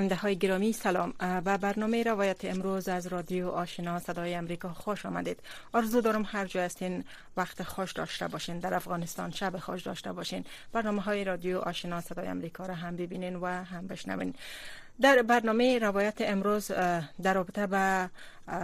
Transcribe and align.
شنونده 0.00 0.16
های 0.16 0.36
گرامی 0.36 0.72
سلام 0.72 1.14
و 1.20 1.58
برنامه 1.58 2.02
روایت 2.02 2.44
امروز 2.44 2.88
از 2.88 3.06
رادیو 3.06 3.48
آشنا 3.48 3.98
صدای 3.98 4.34
امریکا 4.34 4.68
خوش 4.68 5.06
آمدید. 5.06 5.40
آرزو 5.72 6.00
دارم 6.00 6.22
هر 6.26 6.46
جا 6.46 6.62
هستین 6.62 7.04
وقت 7.36 7.62
خوش 7.62 7.92
داشته 7.92 8.28
باشین 8.28 8.58
در 8.58 8.74
افغانستان 8.74 9.30
شب 9.30 9.58
خوش 9.58 9.82
داشته 9.82 10.12
باشین. 10.12 10.44
برنامه 10.72 11.02
های 11.02 11.24
رادیو 11.24 11.58
آشنا 11.58 12.00
صدای 12.00 12.26
امریکا 12.26 12.66
را 12.66 12.74
هم 12.74 12.96
ببینین 12.96 13.36
و 13.36 13.46
هم 13.46 13.86
بشنوین. 13.86 14.34
در 15.00 15.22
برنامه 15.22 15.78
روایت 15.78 16.16
امروز 16.20 16.70
در 17.22 17.34
رابطه 17.34 17.66
به 17.66 18.10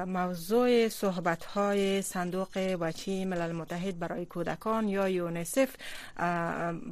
موضوع 0.06 0.88
صحبت 0.88 1.44
های 1.44 2.02
صندوق 2.02 2.58
بچی 2.58 3.24
ملل 3.24 3.52
متحد 3.52 3.98
برای 3.98 4.26
کودکان 4.26 4.88
یا 4.88 5.08
یونسف 5.08 5.76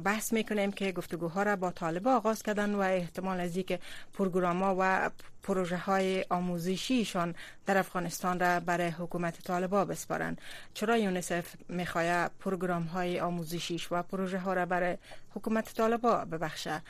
بحث 0.03 0.33
می‌کنیم 0.33 0.71
که 0.71 0.91
گفتگوها 0.91 1.43
را 1.43 1.55
با 1.55 1.71
طالبا 1.71 2.15
آغاز 2.15 2.43
کردن 2.43 2.75
و 2.75 2.79
احتمال 2.79 3.39
از 3.39 3.57
که 3.57 3.79
پروگرام 4.13 4.63
ها 4.63 4.75
و 4.79 5.09
پروژه 5.43 5.77
های 5.77 6.25
آموزشیشان 6.29 7.35
در 7.65 7.77
افغانستان 7.77 8.39
را 8.39 8.59
برای 8.59 8.87
حکومت 8.87 9.43
طالبا 9.43 9.85
بسپارند. 9.85 10.41
چرا 10.73 10.97
یونسف 10.97 11.55
می‌خواه 11.69 12.27
پروگرام 12.27 12.83
های 12.83 13.19
آموزشیش 13.19 13.87
و 13.91 14.03
پروژه 14.03 14.39
ها 14.39 14.53
را 14.53 14.65
برای 14.65 14.97
حکومت 15.35 15.73
طالبا 15.73 16.25
ببخشه؟ 16.25 16.81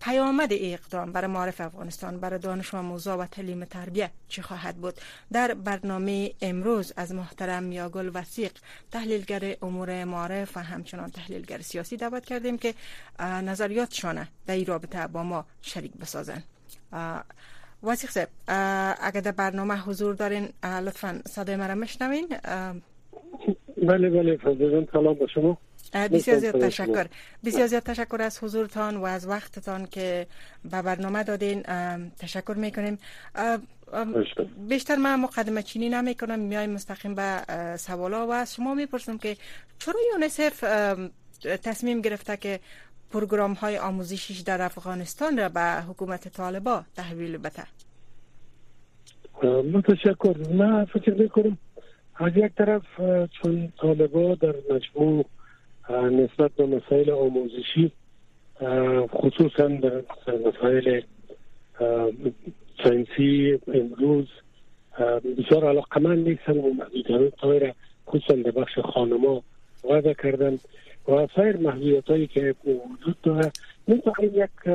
پیامد 0.00 0.48
اقدام 0.52 1.12
برای 1.12 1.30
معرف 1.30 1.60
افغانستان 1.60 2.20
برای 2.20 2.38
دانش 2.38 2.74
موضوع 2.74 3.14
و 3.14 3.26
تعلیم 3.26 3.64
تربیه 3.64 4.10
چی 4.28 4.42
خواهد 4.42 4.76
بود؟ 4.76 5.00
در 5.32 5.54
برنامه 5.54 6.30
امروز 6.40 6.92
از 6.96 7.14
محترم 7.14 7.62
میاگل 7.62 8.10
وسیق 8.14 8.52
تحلیلگر 8.90 9.56
امور 9.62 10.04
معرف 10.04 10.56
و 10.56 10.60
همچنان 10.60 11.10
تحلیلگر 11.10 11.60
سیاسی 11.60 11.96
دعوت 11.96 12.24
کردیم 12.24 12.58
که 12.58 12.74
نظریاتشان 13.20 14.28
در 14.46 14.54
این 14.54 14.66
رابطه 14.66 15.06
با 15.06 15.22
ما 15.22 15.44
شریک 15.62 15.92
بسازن. 15.92 16.42
واسیق 17.82 18.10
صاحب 18.10 18.28
اگر 19.00 19.20
در 19.20 19.30
برنامه 19.32 19.76
حضور 19.76 20.14
دارین 20.14 20.48
لطفا 20.64 21.20
صدای 21.28 21.56
مرا 21.56 21.74
مشنوین 21.74 22.28
بله 23.76 24.10
بله 24.10 24.36
فضل 24.36 24.86
سلام 24.92 25.14
با 25.14 25.26
شما. 25.26 25.58
بسیار 25.94 26.38
زیاد 26.38 26.60
تشکر. 26.60 27.06
بسیار 27.44 27.66
زیاد 27.66 27.82
تشکر 27.82 28.22
از 28.22 28.44
حضورتان 28.44 28.96
و 28.96 29.04
از 29.04 29.28
وقتتان 29.28 29.86
که 29.86 30.26
به 30.64 30.82
برنامه 30.82 31.22
دادین. 31.22 31.62
تشکر 32.18 32.54
می‌کنیم. 32.56 32.98
بیشتر 34.68 34.96
من 34.96 35.20
مقدمه 35.20 35.62
چینی 35.62 35.88
نمی 35.88 36.14
کنم 36.14 36.38
میای 36.38 36.66
مستقیم 36.66 37.14
به 37.14 37.42
سوالا 37.76 38.26
و 38.26 38.32
از 38.32 38.54
شما 38.54 38.74
می‌پرسم 38.74 39.18
که 39.18 39.36
چرا 39.78 40.00
یونسف 40.12 40.64
تصمیم 41.62 42.00
گرفته 42.00 42.36
که 42.36 42.60
پروگرام 43.10 43.52
های 43.52 43.78
آموزشیش 43.78 44.40
در 44.40 44.62
افغانستان 44.62 45.38
را 45.38 45.48
به 45.48 45.60
حکومت 45.60 46.28
طالبا 46.28 46.82
تحویل 46.96 47.36
بده؟ 47.36 47.62
متشکر 49.72 50.36
من 50.54 50.84
فکر 50.84 51.14
می‌کنم 51.14 51.58
از 52.14 52.32
یک 52.36 52.52
طرف 52.54 52.82
چون 53.42 53.72
طالبا 53.80 54.34
در 54.34 54.54
مجموع 54.70 55.24
نسبت 55.90 56.52
به 56.52 56.66
مسائل 56.66 57.10
آموزشی 57.10 57.92
خصوصا 59.14 59.68
در 59.68 60.02
مسائل 60.46 61.00
ساینسی 62.84 63.58
امروز 63.74 64.26
بسیار 65.38 65.64
علاقه 65.68 66.00
من 66.00 66.18
نیستن 66.18 66.58
و 66.58 66.72
محدودیت 66.72 67.44
را 67.44 67.72
خصوصا 68.06 68.34
در 68.34 68.50
بخش 68.50 68.78
خانما 68.78 69.42
وضع 69.90 70.12
کردن 70.12 70.58
و 71.08 71.26
سایر 71.36 71.56
محدودیت 71.56 72.04
هایی 72.04 72.26
که 72.26 72.54
وجود 72.64 73.16
داره. 73.22 73.52
این 73.86 74.02
یک 74.32 74.68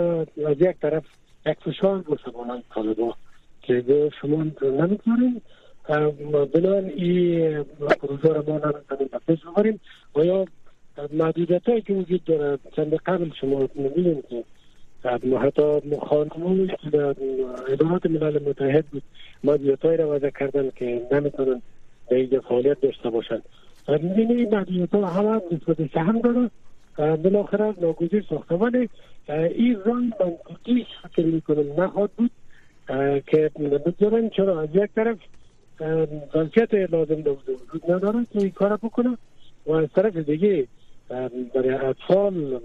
از 0.48 0.62
یک 0.62 0.76
طرف 0.82 1.04
یک 1.46 1.58
فشار 1.66 2.04
مسلمانان 2.10 2.64
طالبا 2.74 3.16
که 3.62 3.84
شما 4.22 4.46
نمی‌تونیم 4.62 5.42
بنان 6.54 6.86
این 6.86 7.64
پروژه 8.02 8.30
را 8.30 8.44
ما 8.48 8.58
نمی‌تونیم 8.58 9.10
پیش 9.28 9.40
ببریم 9.46 9.80
و 10.16 10.26
یا 10.26 10.46
محدودیت 11.14 11.70
هایی 11.70 11.82
که 11.82 11.94
وجود 11.94 12.24
داره 12.24 12.60
چند 12.76 12.94
قبل 12.94 13.30
شما 13.42 13.70
می‌بینیم 13.76 14.24
که 14.30 14.44
حتی 15.42 15.82
خانمون 16.02 16.68
که 16.68 16.90
در 16.90 17.16
ادارات 17.68 18.06
ملل 18.06 18.50
متحد 18.50 18.86
بود. 18.86 19.04
هایی 19.84 19.98
را 19.98 20.10
وضع 20.10 20.30
کردن 20.30 20.70
که 20.76 21.02
نمی‌تونن 21.12 21.62
به 22.10 22.16
اینجا 22.16 22.42
فعالیت 22.42 22.82
داشته 22.82 23.10
باشند 23.10 23.42
می‌بینی 23.88 24.34
این 24.34 24.56
محدودیت 24.56 24.96
ها 24.96 25.08
همه 25.08 25.42
نسبت 25.52 25.94
سهم 25.94 26.22
داره. 26.22 26.50
بالاخره 27.18 27.74
ناگزیر 27.82 28.26
ساخته. 28.30 28.56
ولی 28.56 28.90
این 29.30 29.78
رای 29.86 30.12
منطقی 30.20 30.86
فکر 31.04 31.26
می‌کنم 31.26 31.84
نخواد 31.84 32.12
بود 32.18 32.32
که 33.28 33.52
بگذارن 33.58 34.30
چرا 34.30 34.62
از 34.62 34.70
یک 34.74 34.90
طرف 34.96 35.18
ظرفیت 36.34 36.74
لازم 36.74 37.14
وجود 37.14 37.92
نداره 37.92 38.26
که 38.34 38.40
این 38.40 38.52
کار 38.52 38.78
بکنه 38.78 39.18
و 39.66 39.72
از 39.72 39.88
طرف 39.96 40.18
دیگه 40.18 40.68
برای 41.10 41.70
اطفال 41.70 42.60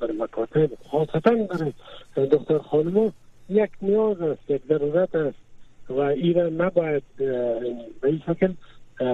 برای 0.00 0.16
مکاتب. 0.18 0.70
خاصتا 0.90 1.30
برای 1.30 2.28
دختر 2.28 2.58
خانم 2.58 3.12
یک 3.48 3.70
نیاز 3.82 4.20
است 4.20 4.50
یک 4.50 4.62
ضرورت 4.68 5.14
است 5.14 5.36
و 5.88 6.00
این 6.00 6.38
نباید 6.38 7.02
به 7.16 8.04
این 8.04 8.22
شکل 8.26 8.52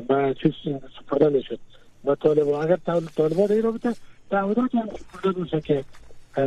به 0.08 0.34
چیز 0.42 0.52
سپرده 0.98 1.28
می‌شد 1.28 1.58
و 2.04 2.14
طالبا 2.14 2.62
اگر 2.62 2.78
طالبا 3.16 3.46
در 3.46 3.52
این 3.54 3.62
رابطه 3.62 3.94
تعهدات 4.30 4.74
هم 4.74 4.88
سپرده 4.88 5.38
باشه 5.38 5.60
که 5.60 5.84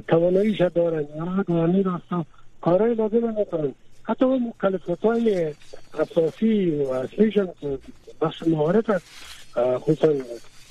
تواناییش 0.08 0.62
دارن 0.62 1.06
یا 1.16 1.44
دارنی 1.48 1.84
راستا 1.84 2.26
کارهای 2.62 2.96
لازم 2.96 3.34
می‌کنن. 3.38 3.74
حتی 4.04 4.26
اون 4.26 4.48
مکلفات 4.48 5.00
های 5.00 5.54
اساسی 6.00 6.70
و 6.70 6.90
اصلیشان 6.90 7.50
بخش 8.22 8.48
معارف 8.48 8.90
است. 8.90 9.06
خصوصا 9.58 10.14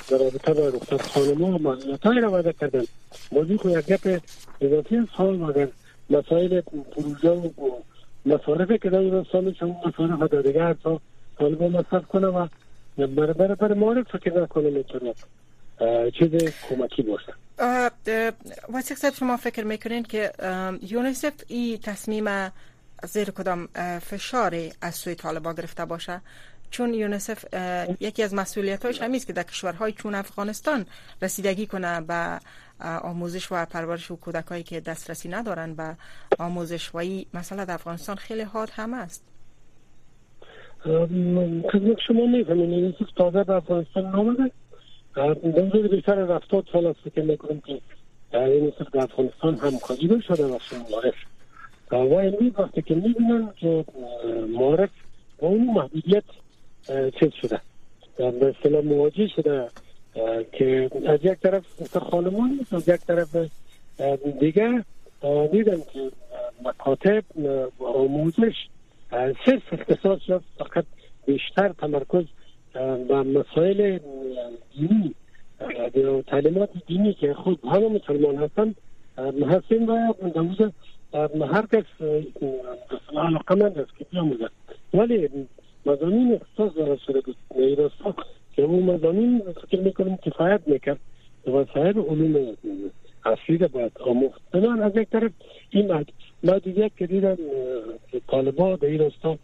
در 0.08 0.18
رابطه 0.18 0.54
با 0.54 0.70
دختر 0.70 0.96
خانم 0.96 1.44
ها 1.44 1.58
مزیت 1.58 2.02
های 2.06 2.20
رو 2.20 2.30
وضع 2.30 2.52
کردن. 2.52 2.84
موضوع 3.32 3.56
خو 3.56 3.70
یک 3.70 3.86
گپ 3.86 4.20
اضافی 4.60 5.08
سال 5.16 5.42
اگر 5.42 5.68
مسائل 6.10 6.60
پروژه 6.60 7.30
و 7.30 7.50
مصارفه 8.26 8.78
که 8.78 8.90
در 8.90 9.24
سال 9.32 9.52
چون 9.52 9.76
مصارف 9.86 10.32
در 10.32 10.42
دیگه 10.42 10.74
تا 10.74 11.00
طالبا 11.38 11.68
مصرف 11.68 12.06
کنه 12.06 12.26
و 12.26 12.46
برای 12.96 13.32
برای 13.32 13.54
برای 13.54 13.78
معارف 13.78 14.06
فکر 14.16 14.40
نکنه 14.42 14.70
می‌تونه 14.70 15.14
چیز 16.10 16.30
کمکی 16.68 17.02
باشه. 17.02 17.32
واسیق 18.68 18.96
صاحب 18.96 19.14
شما 19.14 19.36
فکر 19.36 19.64
می‌کنین 19.64 20.02
که 20.02 20.32
یونیسف 20.82 21.32
این 21.48 21.78
تصمیم 21.78 22.52
زیر 23.04 23.30
کدام 23.30 23.68
فشار 24.00 24.54
از 24.80 24.94
سوی 24.94 25.14
طالبا 25.14 25.52
گرفته 25.52 25.84
باشه؟ 25.84 26.20
چون 26.72 26.94
یونیسف 26.94 27.44
یکی 28.00 28.22
از 28.22 28.34
مسئولیتاش 28.34 29.02
همیست 29.02 29.26
که 29.26 29.32
در 29.32 29.42
کشورهای 29.42 29.92
چون 29.92 30.14
افغانستان 30.14 30.86
رسیدگی 31.22 31.66
کنه 31.66 32.00
به 32.00 32.38
آموزش 33.02 33.52
و 33.52 33.64
پرورش 33.64 34.10
و 34.10 34.16
کودکایی 34.16 34.62
که 34.62 34.80
دسترسی 34.80 35.28
ندارن 35.28 35.74
به 35.74 35.96
آموزش 36.38 36.94
و 36.94 36.98
این 36.98 37.26
مسئله 37.34 37.64
در 37.64 37.74
افغانستان 37.74 38.16
خیلی 38.16 38.42
حاد 38.42 38.70
هم 38.72 38.94
است. 38.94 39.24
خدمت 41.72 41.96
شما 42.06 42.26
می‌فهمین 42.26 42.70
یونیسف 42.72 43.12
تازه 43.16 43.44
به 43.44 43.52
افغانستان 43.52 44.10
نامده 44.10 44.50
در 45.16 45.34
بیشتر 45.34 46.20
از 46.20 46.30
افتاد 46.30 46.64
سال 46.72 46.86
است 46.86 47.00
فکر 47.04 47.22
می‌کنم 47.22 47.60
که 47.60 47.80
یونیسف 48.32 48.90
در 48.92 49.00
افغانستان 49.00 49.56
همکاری 49.56 50.22
شده 50.28 50.44
و 50.44 50.58
معارف 50.90 51.14
و 51.90 51.96
این 52.14 52.54
وقتی 52.58 52.82
که 52.82 52.94
می‌بینن 52.94 53.52
که 53.56 53.84
معارف 54.48 54.90
با 55.38 55.48
اون 55.48 55.66
محدودیت 55.66 56.24
چیز 57.20 57.32
شده. 57.42 57.60
به 58.16 58.54
اصطلاح 58.58 58.84
مواجه 58.84 59.26
شده 59.26 59.68
که 60.52 60.90
از 61.06 61.20
یک 61.22 61.38
طرف 61.38 61.96
خانمان 61.98 62.66
از 62.72 62.88
یک 62.88 63.00
طرف 63.00 63.36
دیگه 64.40 64.84
دیدن 65.52 65.76
که 65.92 66.10
مکاتب 66.64 67.24
آموزش 67.78 68.54
صرف 69.46 69.72
اختصاص 69.72 70.20
شد 70.26 70.42
فقط 70.58 70.84
بیشتر 71.26 71.68
تمرکز 71.68 72.24
و 73.08 73.24
مسائل 73.24 73.98
دینی 74.74 75.14
تعلیمات 76.26 76.70
دینی 76.86 77.14
که 77.14 77.34
خود 77.34 77.58
همه 77.64 77.88
مسلمان 77.88 78.36
هستن. 78.36 78.74
هستیم 79.48 79.88
و 79.88 80.12
دوز 80.34 80.70
هر 81.52 81.66
کس 81.72 81.84
علاقه 83.16 83.54
من 83.54 83.66
است 83.66 83.96
که 83.98 84.04
بیاموزد. 84.10 84.50
ولی 84.94 85.28
مزامین 85.86 86.34
اختصاص 86.34 86.76
داره 86.76 86.98
شده 87.06 87.20
بود. 87.20 87.36
ایراستا 87.54 88.14
که 88.56 88.62
اون 88.62 88.82
مزامین 88.82 89.42
فکر 89.68 89.80
می‌کنم 89.80 90.16
کفایت 90.16 90.60
می‌کرد. 90.66 90.98
و 91.46 91.64
سایر 91.74 91.98
علوم 91.98 92.56
اصلی 93.24 93.58
را 93.58 93.68
باید 93.68 93.92
آموخت. 94.00 94.40
بنان 94.52 94.82
از 94.82 94.96
یک 94.96 95.10
طرف 95.10 95.30
این 95.70 96.04
محدودیت 96.42 96.90
که 96.96 97.06
دیدن 97.06 97.36
که 98.10 98.20
طالبا 98.28 98.76
در 98.76 98.88
ایراستا 98.88 99.38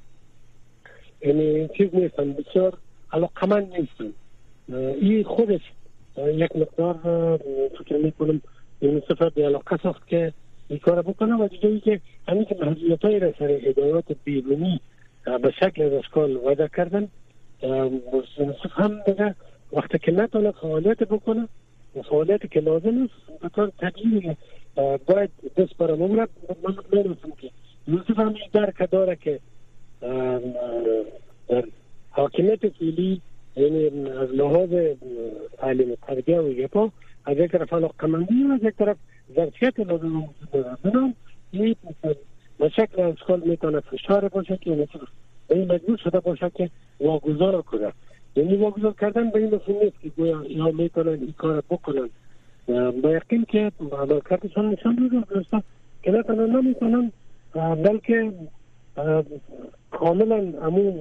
یعنی 1.23 1.69
چیز 1.77 1.89
نیستن 1.93 2.33
بسیار 2.33 2.79
علاقه 3.13 3.47
من 3.47 3.67
نیستن 3.79 4.13
این 5.01 5.25
خودش 5.25 5.61
یک 6.19 6.57
مقدار 6.57 6.95
فکر 7.79 7.97
می‌کنم 7.97 8.41
یونیسف 8.83 9.23
به 9.23 9.45
علاقه 9.45 9.77
ساخت 9.77 10.09
که 10.09 10.33
این 10.69 10.79
کار 10.79 11.03
بکنه 11.03 11.35
و 11.35 11.49
دیگه 11.49 11.81
که 11.81 12.01
همین 12.29 12.45
که 12.45 12.57
محدودیت 12.61 13.05
های 13.05 13.19
را 13.19 13.33
سر 13.39 13.61
ادارات 13.63 14.05
بیرونی 14.25 14.81
به 15.43 15.51
شکل 15.51 15.83
از 15.83 15.93
اشکال 15.93 16.69
کردن 16.77 17.09
یونیسف 17.63 18.73
هم 18.73 19.03
دیگه 19.07 19.35
وقتی 19.73 19.99
که 19.99 20.13
نتونه 20.13 20.51
فعالیت 20.51 20.99
بکنه 20.99 21.49
فعالیتی 22.05 22.49
که 22.49 22.61
لازم 22.61 23.03
است 23.03 23.43
بطور 23.43 23.73
طبیعی 23.81 24.37
باید 25.07 25.31
دست 25.57 25.77
برای 25.79 25.99
ممرد 25.99 26.29
من 26.63 26.71
مطمئن 26.71 27.17
که 27.39 27.51
یونیسف 27.89 28.19
هم 28.19 28.35
درک 28.53 28.91
داره 28.91 29.17
که 29.17 29.41
حاکمیت 32.11 32.69
فعلی 32.69 33.21
یعنی 33.57 34.11
از 34.11 34.31
لحاظ 34.31 34.71
تعلیم 35.59 35.95
تربیه 36.07 36.41
و 36.41 36.49
یپا 36.49 36.91
از 37.25 37.37
یک 37.37 37.51
طرف 37.51 37.73
علاقمندی 37.73 38.45
و 38.45 38.53
از 38.53 38.63
یک 38.63 38.75
طرف 38.75 38.97
ظرفیت 39.37 39.81
لازم 39.81 40.29
بنام 40.83 41.15
یک 41.53 41.77
مشکل 42.61 43.03
از 43.03 43.15
کل 43.27 43.41
می‌تونه 43.45 43.81
فشار 43.81 44.29
باشه 44.29 44.57
که 44.57 44.89
این 45.51 45.73
مجبور 45.73 45.97
شده 45.97 46.21
باشه 46.21 46.51
که 46.51 46.71
واگذار 47.01 47.63
کنه. 47.63 47.93
یعنی 48.37 48.57
واگذار 48.57 48.95
کردن 49.01 49.31
به 49.31 49.39
این 49.39 49.55
مفهوم 49.55 49.83
نیست 49.83 50.01
که 50.01 50.09
گویا 50.09 50.45
یا 50.49 50.71
می‌تونن 50.71 51.09
این 51.09 51.35
کار 51.39 51.63
بکنن. 51.71 52.09
با 53.03 53.11
یقین 53.11 53.45
که 53.49 53.73
عملکردشان 53.93 54.71
نشان 54.71 54.99
میده 55.03 55.45
که 56.03 56.11
نه 56.11 56.23
تنها 56.23 56.47
نمی‌تونن 56.47 57.13
بلکه 57.55 58.33
کاملا 59.91 60.53
امون 60.63 61.01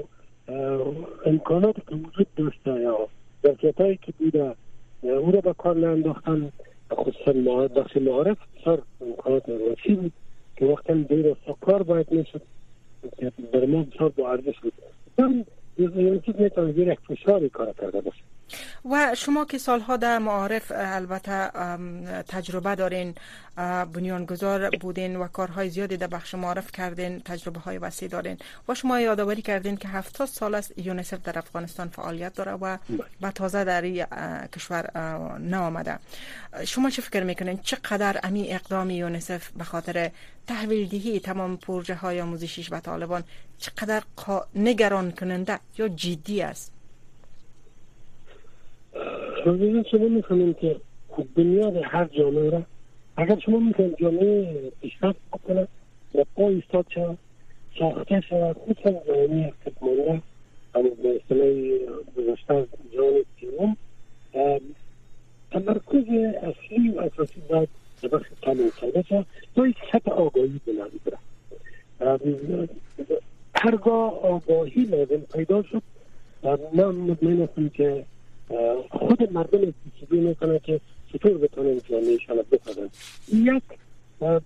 امکانات 1.26 1.76
که 1.76 1.96
وجود 1.96 2.28
داشته 2.36 2.82
یا 2.82 2.98
ظرفیت 3.44 3.82
هایی 3.82 4.00
که 4.02 4.14
بوده 4.20 4.56
او 5.02 5.32
را 5.32 5.42
به 5.42 5.54
کار 5.54 5.76
نانداختن 5.76 6.52
خصوصا 6.94 7.34
بخش 7.68 7.98
معارف 7.98 8.38
بسیار 8.56 8.82
امکانات 9.02 9.50
وسیع 9.50 9.96
بود 9.96 10.14
که 10.56 10.66
وقتا 10.66 10.94
دیر 10.94 11.36
کار 11.62 11.84
باید 11.84 12.12
می‌شد. 12.12 12.42
در 13.60 13.66
ما 13.66 13.84
بسیار 13.84 14.10
با 14.10 14.32
ارزش 14.32 14.60
بود 14.60 14.74
یعنی 15.78 16.20
چیز 16.26 16.36
می‌تونه 16.36 16.74
یک 16.78 17.00
فشاری 17.08 17.50
کار 17.50 17.74
کرده 17.74 18.02
باشه 18.02 18.24
و 18.92 19.16
شما 19.16 19.46
که 19.46 19.58
سالها 19.58 19.98
در 19.98 20.20
معارف 20.20 20.72
البته 20.76 21.50
تجربه 22.28 22.76
دارین 22.76 23.16
بنیانگذار 23.94 24.70
بودین 24.70 25.16
و 25.16 25.28
کارهای 25.28 25.70
زیادی 25.70 25.98
در 25.98 26.08
بخش 26.08 26.36
معارف 26.36 26.72
کردین 26.72 27.20
تجربه 27.20 27.60
های 27.60 27.78
وسیع 27.78 28.08
دارین 28.08 28.38
و 28.70 28.76
شما 28.76 29.00
یادآوری 29.00 29.42
کردین 29.42 29.78
که 29.78 29.88
70 29.88 30.28
سال 30.28 30.56
است 30.56 30.78
یونیسف 30.78 31.24
در 31.24 31.38
افغانستان 31.38 31.88
فعالیت 31.88 32.34
داره 32.34 32.52
و 32.52 32.78
به 33.22 33.32
تازه 33.32 33.64
در 33.64 33.82
این 33.82 34.06
کشور 34.56 34.90
آمده 35.54 36.00
شما 36.66 36.90
چه 36.90 37.02
فکر 37.02 37.24
می‌کنین؟ 37.24 37.60
چقدر 37.64 38.20
امی 38.24 38.54
اقدام 38.54 38.90
یونیسف 38.90 39.50
به 39.50 39.64
خاطر 39.64 40.12
تحویل 40.48 40.88
دهی 40.88 41.20
تمام 41.20 41.58
پروژه 41.58 41.96
های 41.96 42.22
آموزشیش 42.22 42.70
به 42.70 42.80
طالبان 42.80 43.24
چقدر 43.58 44.04
نگران 44.56 45.12
کننده 45.12 45.60
یا 45.78 45.88
جدی 45.88 46.42
است؟ 46.42 46.74
روزی 49.46 49.84
شما 49.92 50.08
می‌خوانیم 50.08 50.54
که 50.54 50.76
بنیاد 51.36 51.76
هر 51.84 52.06
جامعه 52.06 52.50
را 52.50 52.64
اگر 53.18 53.40
شما 53.40 53.60
می‌خواین 53.60 53.96
جامعه 54.00 54.72
پیشرفت 54.82 55.20
بکنه 55.34 55.68
و 56.16 56.24
پا 56.36 56.50
ایستاد 56.50 56.86
شود 56.90 57.18
ساخته 57.80 58.22
شود 58.22 58.58
خصوصا 58.58 58.92
جامعه 58.92 59.54
اقتصادمانده 59.66 60.22
همون 60.76 60.92
به 61.04 61.16
اصطلاح 61.16 61.50
گذشته 62.18 62.68
جان 62.94 63.14
سیوم 63.40 63.78
تمرکز 65.52 66.06
اصلی 66.42 66.90
و 66.90 67.00
اساسی 67.00 67.42
باید 67.50 67.70
در 68.02 68.10
بخش 68.10 68.26
تعلیم 68.42 68.72
کرده 68.82 69.02
شد 69.02 69.26
تا 69.56 69.68
یک 69.68 69.78
سطح 69.92 70.12
آگاهی 70.12 70.62
بلند 70.68 70.92
بره 71.06 71.18
هرگاه 73.68 74.26
آگاهی 74.26 74.84
لازم 74.84 75.22
پیدا 75.34 75.64
شد 75.64 75.82
من 76.74 76.86
مطمئن 76.86 77.42
هستم 77.42 77.70
که 77.70 78.06
خود 78.90 79.34
مردم 79.34 79.60
استفاده 79.60 80.22
می‌کنه 80.22 80.60
که 80.60 80.80
چطور 81.14 81.38
بتونن 81.38 81.80
جامعه 81.90 82.18
شان 82.18 82.38
بکنن 82.52 82.90
یک 83.34 83.64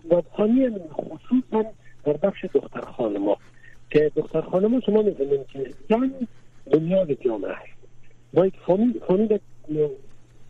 بادخانی 0.10 0.70
خصوصا 0.94 1.66
در 2.04 2.14
بخش 2.14 2.46
دختر 2.46 2.82
خانما 2.82 3.38
که 3.92 4.12
دختر 4.16 4.42
خانما 4.42 4.80
شما 4.80 5.02
می‌دونید 5.02 5.48
که 5.48 5.74
زن 5.90 6.12
بنیاد 6.72 7.12
جامعه 7.12 7.52
است. 7.52 7.82
باید 8.34 8.54
فامیل 8.66 9.40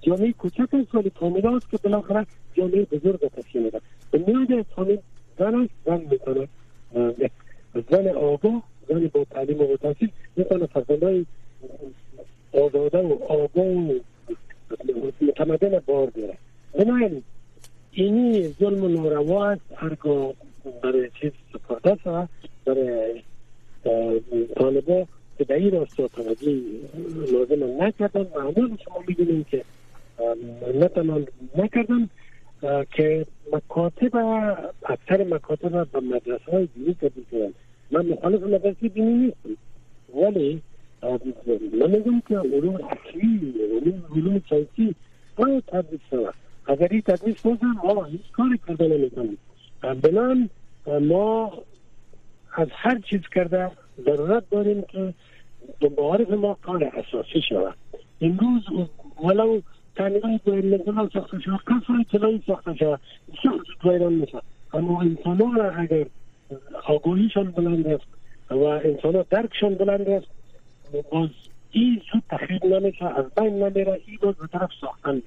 جامعه 0.01 0.31
کوچک 0.31 0.73
است 0.73 0.95
ولی 0.95 1.11
فامیل 1.19 1.47
است 1.47 1.69
که 1.71 1.77
بالاخره 1.77 2.25
جامعه 2.53 2.85
بزرگ 2.85 3.19
تشکیل 3.27 3.63
میده. 3.63 3.81
بنیاد 4.11 4.65
فامیل 4.75 4.99
زن 5.39 5.55
است 5.55 5.73
زن 5.85 6.01
می‌تونه 6.11 6.47
زن 7.91 8.07
آگاه 8.07 8.63
زن 8.89 9.07
با 9.13 9.25
تعلیم 9.31 9.61
و 9.61 9.77
تحصیل 9.77 10.09
می‌تونه 10.35 10.65
فرزندهای 10.65 11.25
آزاده 12.53 12.97
و 12.97 13.23
آگاه 13.23 13.65
و 13.65 13.93
متمدن 15.21 15.79
بار 15.85 16.09
بیاره 16.09 16.37
بنابراین 16.73 17.23
اینی 17.91 18.47
ظلم 18.47 18.83
و 18.83 18.87
ناروا 18.87 19.45
است 19.45 19.61
هرگاه 19.75 20.33
برای 20.83 21.09
چیز 21.21 21.31
سپرده 21.53 21.97
شده 22.03 22.27
برای 22.65 23.21
طالبا 24.55 25.05
که 25.37 25.43
در 25.43 25.55
این 25.55 25.71
راستا 25.71 26.07
توجه 26.07 26.61
لازم 27.31 27.83
نکردن 27.83 28.27
معمول 28.35 28.77
شما 28.85 29.03
می‌دونیم 29.07 29.43
که 29.43 29.63
نتنان 30.75 31.27
نکردن 31.57 32.09
که 32.91 33.25
مکاتب 33.53 34.15
اکثر 34.85 35.23
مکاتب 35.23 35.87
به 35.91 35.99
مدرسه 35.99 36.51
های 36.51 36.67
دینی 36.75 36.93
تبدیل 36.93 37.53
من 37.91 38.05
مخالف 38.05 38.43
مدرسه 38.43 38.87
دینی 38.87 39.13
نیستم. 39.13 39.61
ولی 40.15 40.61
من 41.79 41.89
میگم 41.89 42.21
که 42.27 42.37
علوم 42.37 42.75
اصلی 42.75 43.53
علوم 43.77 44.03
علوم 44.15 44.41
سیاسی 44.49 44.95
باید 45.35 45.63
تدریس 45.67 46.01
شود. 46.09 46.33
این 46.91 47.01
تدریس 47.01 47.41
بودن 47.41 47.67
ما 47.83 48.03
هیچ 48.03 48.31
کاری 48.31 48.59
کرده 48.67 48.87
نمی‌کنیم. 48.87 49.37
بنان 49.81 50.49
ما 51.01 51.53
از 52.55 52.67
هر 52.71 52.99
چیز 52.99 53.21
کرده 53.35 53.71
ضرورت 54.05 54.49
داریم 54.49 54.81
که 54.81 55.13
به 55.79 56.35
ما 56.35 56.57
کار 56.61 56.83
اساسی 56.83 57.41
شود. 57.49 57.75
امروز 58.21 58.63
ولو 59.23 59.61
تعلیمای 59.95 60.39
بین 60.45 61.09
ساخته 61.13 61.39
شود 61.39 61.59
کسر 61.59 61.93
اطلاعی 61.99 62.43
ساخته 62.47 62.75
شود 62.75 62.99
شخص 63.43 63.85
ویران 63.85 64.13
میشه 64.13 64.41
اما 64.73 65.01
انسان 65.01 65.41
ها 65.41 65.63
اگر 65.63 66.05
آگاهیشان 66.85 67.51
بلند 67.51 67.87
است 67.87 68.05
و 68.49 68.63
انسان 68.63 69.15
ها 69.15 69.25
درکشان 69.29 69.75
بلند 69.75 70.09
است. 70.09 70.27
باز 71.11 71.29
این 71.71 72.01
زود 72.13 72.23
تخریب 72.29 72.65
نمیشه 72.65 73.05
از 73.05 73.25
بین 73.37 73.63
نمیره 73.63 74.01
این 74.07 74.17
باز 74.21 74.35
به 74.35 74.47
طرف 74.47 74.69
ساختن. 74.81 75.21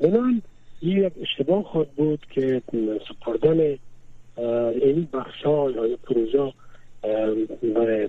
بنان 0.00 0.42
این 0.80 0.98
یک 0.98 1.12
اشتباه 1.20 1.62
خود 1.62 1.90
بود 1.90 2.26
که 2.30 2.62
سپردن 3.08 3.78
این 4.82 5.08
بخش 5.12 5.42
ها 5.42 5.70
یا 5.70 5.96
پروژه 6.04 6.52
برای 7.74 8.08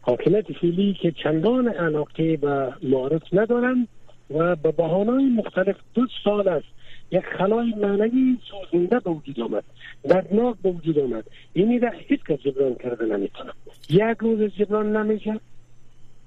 حاکمیت 0.00 0.52
فیلی 0.52 0.98
که 1.02 1.12
چندان 1.12 1.68
علاقه 1.68 2.36
به 2.36 2.72
معارف 2.82 3.22
ندارن 3.32 3.88
و 4.30 4.56
به 4.56 4.72
بحانه 4.72 5.12
مختلف 5.12 5.76
دو 5.94 6.06
سال 6.24 6.48
است 6.48 6.66
یک 7.14 7.24
خلای 7.38 7.74
معنوی 7.76 8.36
سوزنده 8.50 9.00
به 9.00 9.10
وجود 9.10 9.40
آمد. 9.40 9.64
دردناک 10.02 10.56
به 10.62 10.70
وجود 10.70 10.98
آمد. 10.98 11.24
اینی 11.52 11.78
را 11.78 11.90
هیچ 11.90 12.20
کس 12.28 12.38
جبران 12.38 12.74
کرده 12.74 13.04
نمی‌تونه. 13.04 13.52
یک 13.90 14.16
روز 14.20 14.40
جبران 14.40 14.96
نمیشه. 14.96 15.40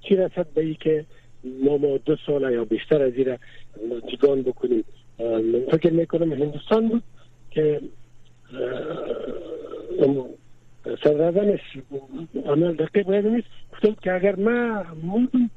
چی 0.00 0.16
رسد 0.16 0.46
به 0.54 0.60
ای 0.60 0.74
که 0.74 1.04
ما 1.64 1.76
ما 1.76 1.96
دو 2.04 2.16
سال 2.26 2.52
یا 2.52 2.64
بیشتر 2.64 3.02
از 3.02 3.12
این 3.14 3.36
جگان 4.08 4.42
بکنیم؟ 4.42 4.84
فکر 5.70 5.92
می‌کنم 5.92 6.32
هندوستان 6.32 6.88
بود 6.88 7.02
که 7.50 7.80
سرزنش 11.04 11.60
عمل 12.46 12.74
دقیق 12.74 13.08
نیست. 13.10 13.48
گفتم 13.72 13.96
که 14.02 14.12
اگر 14.12 14.36
ما 14.36 14.84
مردم 15.02 15.50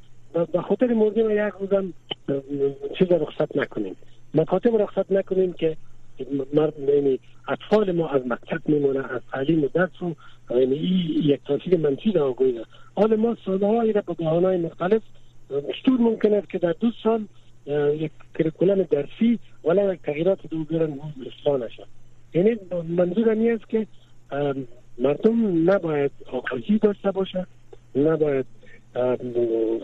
به 0.54 0.62
خاطر 0.62 0.88
مردیم 0.88 1.32
یک 1.32 1.54
روزم 1.60 1.94
چیز 3.00 3.12
رخصت 3.12 3.58
نکنیم. 3.58 3.96
مکاتب 4.34 4.82
رخصت 4.82 5.12
نکنیم 5.12 5.54
که 5.54 5.78
مرد 6.54 6.74
اطفال 7.48 7.92
ما 7.92 8.10
از 8.10 8.22
مکتب 8.28 8.70
میمونه 8.70 9.00
از 9.00 9.22
تعلیم 9.32 9.64
و 9.64 9.68
درس 9.74 10.02
و 10.02 10.14
یعنی 10.50 10.76
یک 11.24 11.40
تاثیر 11.48 11.78
منفی 11.78 12.12
در 12.12 12.22
آگوی 12.22 12.62
حال 12.96 13.16
ما 13.16 13.38
سالهایی 13.46 13.94
را 13.94 14.02
به 14.02 14.14
بحانهای 14.14 14.58
مختلف 14.58 15.02
چطور 15.50 16.00
ممکن 16.00 16.34
است 16.34 16.50
که 16.50 16.58
در 16.58 16.76
دو 16.80 16.92
سال 17.04 17.26
یک 17.96 18.12
کرکولم 18.40 18.84
درسی 18.84 19.40
ولی 19.64 19.94
یک 19.94 20.02
تغییرات 20.02 20.40
دو 20.50 20.64
بیارن 20.64 21.00
اصلاح 21.26 21.60
نشد 21.60 21.88
یعنی 22.34 22.58
منظور 22.88 23.30
است 23.30 23.70
که 23.70 23.88
مردم 24.98 25.70
نباید 25.72 26.12
آگاهی 26.32 26.78
داشته 26.78 27.12
باشه 27.12 27.48
نباید 27.96 28.46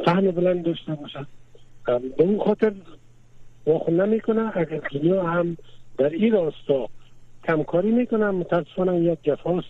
فهم 0.06 0.32
بلند 0.32 0.66
داشته 0.66 0.96
باشه. 0.96 1.26
به 1.86 2.24
اون 2.24 2.40
خاطر 2.40 2.74
واخو 3.68 3.92
نمی‌کنه 3.92 4.52
اگر 4.56 4.82
دنیا 4.94 5.24
هم 5.24 5.58
در 5.98 6.10
این 6.10 6.34
راستا 6.34 6.90
کمکاری 7.48 7.92
می‌کنه 7.92 8.32
متاسفانه 8.32 9.00
یک 9.00 9.20
جفاست. 9.24 9.68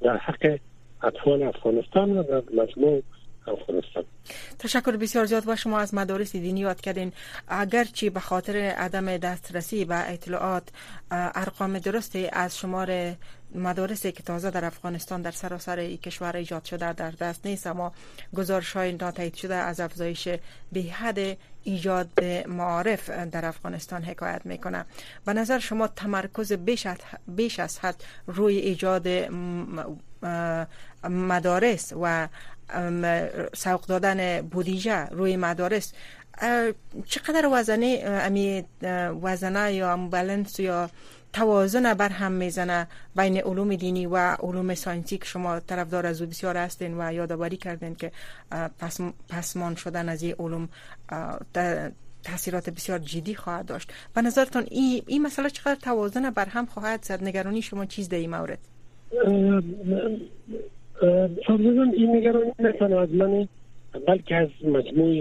در 0.00 0.16
حق 0.16 0.58
اطفال 1.02 1.42
افغانستان 1.42 2.18
و 2.18 2.22
در 2.22 2.42
مجموع 2.62 3.02
افغانستان. 3.46 4.04
تشکر 4.58 4.96
بسیار 4.96 5.24
زیاد 5.24 5.44
با 5.44 5.56
شما 5.56 5.78
از 5.78 5.94
مدارس 5.94 6.36
دینی 6.36 6.60
یاد 6.60 6.80
کردین. 6.80 7.12
اگرچه 7.48 8.10
به 8.10 8.20
خاطر 8.20 8.56
عدم 8.56 9.16
دسترسی 9.16 9.84
به 9.84 10.12
اطلاعات 10.12 10.62
ارقام 11.10 11.78
درستی 11.78 12.28
از 12.32 12.58
شمار 12.58 13.14
مدارسی 13.54 14.12
که 14.12 14.22
تازه 14.22 14.50
در 14.50 14.64
افغانستان 14.64 15.22
در 15.22 15.30
سراسر 15.30 15.86
کشور 15.86 16.36
ایجاد 16.36 16.64
شده 16.64 16.92
در 16.92 17.10
دست 17.10 17.46
نیست 17.46 17.66
اما 17.66 17.92
گزارش 18.36 18.72
های 18.72 18.92
ناتایید 18.92 19.34
شده 19.34 19.54
از 19.54 19.80
افزایش 19.80 20.28
به 20.72 20.80
حد 20.80 21.36
ایجاد 21.64 22.24
معارف 22.46 23.10
در 23.10 23.44
افغانستان 23.46 24.02
حکایت 24.02 24.40
می‌کنه. 24.44 24.84
به 25.24 25.32
نظر 25.32 25.58
شما 25.58 25.88
تمرکز 25.88 26.52
بیش 27.26 27.60
از 27.60 27.78
حد 27.78 28.04
روی 28.26 28.56
ایجاد 28.58 29.08
مدارس 31.10 31.92
و 32.02 32.28
سوق 33.54 33.86
دادن 33.86 34.40
بودیجه 34.40 35.06
روی 35.06 35.36
مدارس 35.36 35.92
چقدر 37.06 37.48
وزنه 37.52 38.02
امی 38.06 38.64
وزنه 39.22 39.72
یا 39.72 39.96
بلنس 39.96 40.60
یا 40.60 40.90
توازن 41.32 41.94
بر 41.94 42.08
هم 42.08 42.32
می‌زنه 42.32 42.86
بین 43.16 43.36
علوم 43.36 43.74
دینی 43.74 44.06
و 44.06 44.16
علوم 44.16 44.74
ساینسی 44.74 45.18
که 45.18 45.24
شما 45.24 45.60
طرفدار 45.60 46.06
از 46.06 46.22
او 46.22 46.28
بسیار 46.28 46.56
هستین 46.56 47.00
و 47.00 47.12
یادآوری 47.12 47.56
کردین 47.56 47.94
که 47.94 48.12
پس 48.78 49.00
پسمان 49.28 49.74
شدن 49.74 50.08
از 50.08 50.22
این 50.22 50.34
علوم 50.38 50.68
تاثیرات 52.24 52.70
بسیار 52.70 52.98
جدی 52.98 53.34
خواهد 53.34 53.66
داشت. 53.66 53.92
به 54.14 54.22
نظرتون 54.22 54.64
این 54.70 55.02
این 55.06 55.22
مسئله 55.22 55.50
چقدر 55.50 55.74
توازن 55.74 56.30
بر 56.30 56.48
هم 56.48 56.66
خواهد 56.66 57.04
زد؟ 57.04 57.24
نگرانی 57.24 57.62
شما 57.62 57.84
چیز 57.86 58.08
در 58.08 58.18
این 58.18 58.30
مورد 58.30 58.58
این 61.92 62.16
نگرانی 62.16 62.52
نتانه 62.58 62.96
از 62.96 63.08
من 63.10 63.48
بلکه 63.98 64.36
از 64.36 64.48
مجموع 64.64 65.14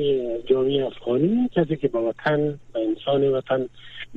جامعه 0.50 0.86
افغانی 0.86 1.50
کسی 1.56 1.76
که 1.76 1.88
با 1.88 2.10
وطن 2.10 2.60
با 2.74 2.82
انسان 2.82 3.28
وطن 3.28 3.70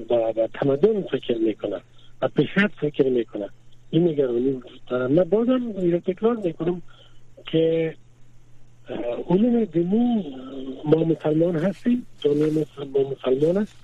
با, 0.08 0.32
تمدن 0.54 1.02
فکر 1.02 1.37
می‌کنه 1.37 1.80
و 2.23 2.28
پیشرفت 2.28 2.75
فکر 2.80 3.08
می‌کنه. 3.08 3.49
این 3.90 4.08
نگرانی 4.08 4.50
وجود 4.50 4.94
من 4.94 5.25
بازم 5.25 5.73
این 5.78 6.00
تکرار 6.00 6.37
می‌کنم 6.37 6.82
که 7.46 7.94
علوم 9.30 9.64
دینی 9.64 10.37
ما 10.84 11.04
مسلمان 11.04 11.56
هستیم 11.56 12.06
جامعه 12.20 12.50
ما 12.94 13.11
مسلمان 13.11 13.56
است. 13.56 13.76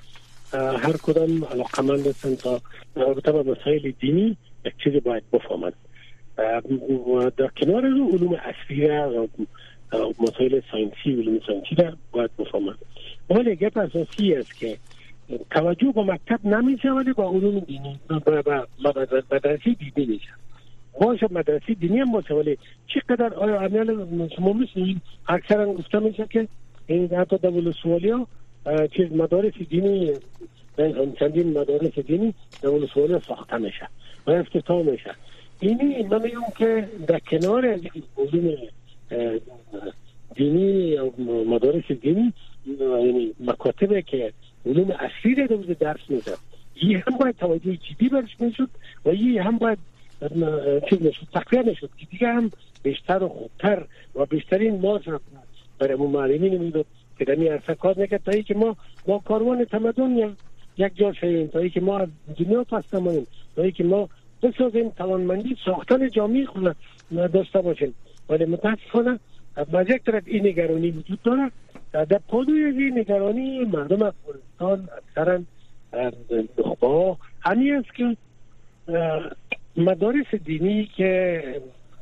هر 0.52 0.96
کدام 1.02 1.44
علاقمند 1.44 2.06
هستن 2.06 2.34
تا 2.34 2.60
رابطه 2.94 3.32
با 3.32 3.42
مسائل 3.42 3.92
دینی 4.00 4.36
یک 4.64 4.72
چیزی 4.84 5.00
باید 5.00 5.22
بفهمند. 5.32 5.72
در 7.36 7.48
کنار 7.60 7.86
علوم 7.86 8.36
عصریه 8.44 9.02
و 9.02 9.26
مسائل 9.94 10.61
ساینسی 10.73 11.12
علوم 11.12 11.40
ساینسی 11.47 11.75
را 11.75 11.92
باید 12.12 12.30
بفهمند. 12.38 12.78
ولی 13.30 13.56
گپ 13.56 13.78
اساسی 13.78 14.35
است 14.35 14.59
که 14.59 14.76
توجه 15.50 15.92
با 15.92 16.04
مکتب 16.04 16.47
نمیشه 16.47 16.90
ولی 16.90 17.12
با 17.12 17.30
علوم 17.30 17.59
دینی 17.59 18.00
با 18.09 18.66
مدرسه 19.30 19.75
دینی 19.75 20.06
میشه. 20.06 20.30
باشه 21.00 21.26
مدرسه 21.30 21.75
دینی 21.75 21.99
هم 21.99 22.12
باشه 22.12 22.35
ولی 22.35 22.59
چقدر 22.87 23.35
آیا 23.35 23.61
عمل 23.61 24.28
شما 24.37 24.52
میسنید 24.52 25.00
اکثرا 25.28 25.73
گفته 25.73 25.99
میشه 25.99 26.26
که 26.30 26.49
این 26.87 27.14
حتی 27.14 27.38
دول 27.38 27.73
سوالی 27.82 28.11
ها 28.11 28.26
چیز 28.97 29.12
مدارس 29.12 29.54
دینی 29.54 30.12
چندین 31.18 31.59
مدارس 31.59 31.99
دینی 31.99 32.35
دول 32.62 32.87
سوالی 32.94 33.20
ساخته 33.28 33.56
میشه 33.56 33.88
و 34.26 34.30
افتتاح 34.30 34.82
میشه. 34.82 35.14
اینی 35.61 36.02
من 36.02 36.23
میگم 36.23 36.40
که 36.59 36.88
در 37.06 37.18
کنار 37.18 37.66
علوم 37.66 38.56
دینی 40.34 40.88
یا 40.88 41.12
مدارس 41.46 41.92
دینی 42.02 42.32
یعنی 42.66 43.34
مکاتبه 43.40 44.02
که 44.02 44.32
علوم 44.66 44.90
اصلی 44.90 45.34
در 45.34 45.46
درس 45.56 46.00
میده 46.08 46.32
یه 46.82 47.04
هم 47.06 47.18
باید 47.18 47.36
توجه 47.36 47.76
جدی 47.76 48.08
برش 48.08 48.40
می‌شد 48.40 48.68
و 49.06 49.14
یه 49.14 49.42
هم 49.42 49.58
باید 49.58 49.78
چیز 50.90 51.02
نشد 51.02 51.26
تقویه 51.32 51.62
نشد 51.62 51.90
که 51.98 52.06
دیگه 52.10 52.28
هم 52.28 52.50
بیشتر 52.82 53.22
و 53.22 53.28
خوبتر 53.28 53.84
و 54.14 54.26
بیشترین 54.26 54.80
ما 54.80 55.00
برای 55.78 55.94
مو 55.94 56.06
معلمین 56.06 56.58
می‌داد 56.58 56.86
که 57.18 57.24
در 57.24 57.34
عرصه 57.34 57.74
کار 57.74 58.00
نکرد 58.00 58.22
تا 58.24 58.32
که 58.32 58.54
ما 58.54 58.76
ما 59.06 59.18
کاروان 59.18 59.64
تمدن 59.64 60.36
یک 60.78 60.96
جا 60.96 61.12
شویم 61.12 61.46
تا 61.46 61.68
که 61.68 61.80
ما 61.80 61.98
از 61.98 62.08
دنیا 62.38 62.64
پس 62.64 62.94
نمانیم 62.94 63.26
تا 63.56 63.70
که 63.70 63.84
ما 63.84 64.08
بسازیم 64.42 64.88
توانمندی 64.88 65.56
ساختن 65.64 66.10
جامعه 66.10 66.44
خود 66.44 66.76
داشته 67.32 67.60
باشیم. 67.60 67.94
ولی 68.30 68.44
متاسفانه 68.44 69.18
از 69.56 69.90
یک 69.90 70.04
طرف 70.04 70.22
این 70.26 70.46
نگرانی 70.46 70.90
وجود 70.90 71.22
داره 71.22 71.50
در 71.92 72.20
پادوی 72.28 72.64
این 72.64 72.99
نگرانی 72.99 73.64
مردم 73.64 74.02
افغانستان 74.02 74.88
اکثرا 74.96 75.40
نخبه 76.58 77.16
همی 77.40 77.70
است 77.70 77.94
که 77.94 78.16
مدارس 79.76 80.34
دینی 80.44 80.90
که 80.96 81.42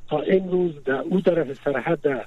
تا 0.09 0.19
امروز 0.21 0.85
در 0.85 1.01
او 1.01 1.21
طرف 1.21 1.53
سرحد 1.53 2.01
در 2.01 2.25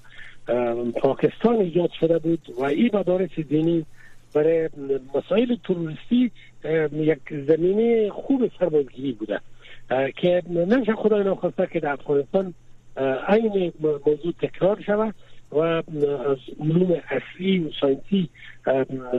پاکستان 1.02 1.56
ایجاد 1.56 1.92
شده 2.00 2.20
بود 2.20 2.54
و 2.58 2.64
این 2.64 2.90
مدارس 2.94 3.40
دینی 3.40 3.86
برای 4.34 4.70
مسائل 5.16 5.56
تروریستی 5.64 6.32
یک 6.94 7.20
زمینه 7.48 8.10
خوب 8.10 8.52
سربازگیری 8.60 9.12
بوده. 9.12 9.40
که 10.16 10.44
نمیشه 10.50 10.96
خدای 10.96 11.24
نخواسته 11.24 11.68
که 11.68 11.80
در 11.80 11.92
افغانستان 11.92 12.54
این 12.98 13.74
موضوع 13.80 14.34
تکرار 14.42 14.82
شود 14.82 15.16
و 15.52 15.58
از 15.58 16.38
علوم 16.60 17.02
اصلی 17.10 17.60
و 17.60 17.70
ساینسی 17.82 18.30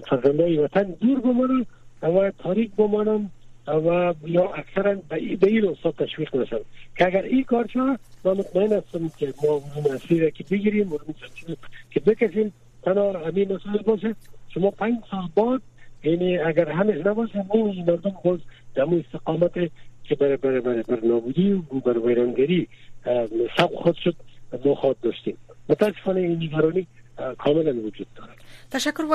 فرزندهای 0.08 0.58
وطن 0.58 0.82
دور 0.82 1.20
بمانم 1.20 1.66
و 2.02 2.32
تاریک 2.38 2.70
بمانم 2.76 3.30
و 3.66 4.14
یا 4.26 4.52
اکثرا 4.52 4.94
به 5.40 5.46
این 5.46 5.62
راستا 5.62 5.92
تشویق 5.92 6.36
نشد 6.36 6.64
که 6.96 7.06
اگر 7.06 7.22
این 7.22 7.44
کار 7.44 7.66
شد 7.66 7.98
ما 8.24 8.34
مطمئن 8.34 8.72
هستم 8.72 9.08
که 9.18 9.34
ما 9.42 9.62
علوم 9.76 9.94
اصلی 9.94 10.20
را 10.20 10.30
که 10.30 10.44
بگیریم 10.50 10.88
علوم 10.88 11.14
که 11.90 12.00
بکشیم 12.00 12.52
تنها 12.82 13.12
همین 13.26 13.52
مسئله 13.52 13.82
باشه. 13.82 14.14
شما 14.48 14.70
پنج 14.70 14.94
سال 15.10 15.28
بعد 15.36 15.62
یعنی 16.04 16.38
اگر 16.38 16.68
همش 16.70 17.06
نباشه 17.06 17.44
این 17.54 17.84
مردم 17.90 18.12
باز 18.24 18.38
در 18.74 18.82
استقامت 18.82 19.70
که 20.04 20.14
برای 20.14 20.36
برای 20.36 20.60
برای 20.60 20.82
بر 20.82 21.00
نابودی 21.04 21.52
و 21.52 21.60
برای 21.62 22.02
ویرانگری 22.06 22.68
سب 23.56 23.70
خود 23.74 23.96
شد 23.96 24.16
ما 24.64 24.74
خواهد 24.74 24.96
داشتیم. 25.02 25.36
متاسفانه 25.68 26.20
این 26.20 26.42
نگرانی 26.42 26.86
کاملا 27.38 27.74
وجود 27.74 28.06
دارد. 28.16 28.36
تشکر 28.70 29.02
و 29.02 29.14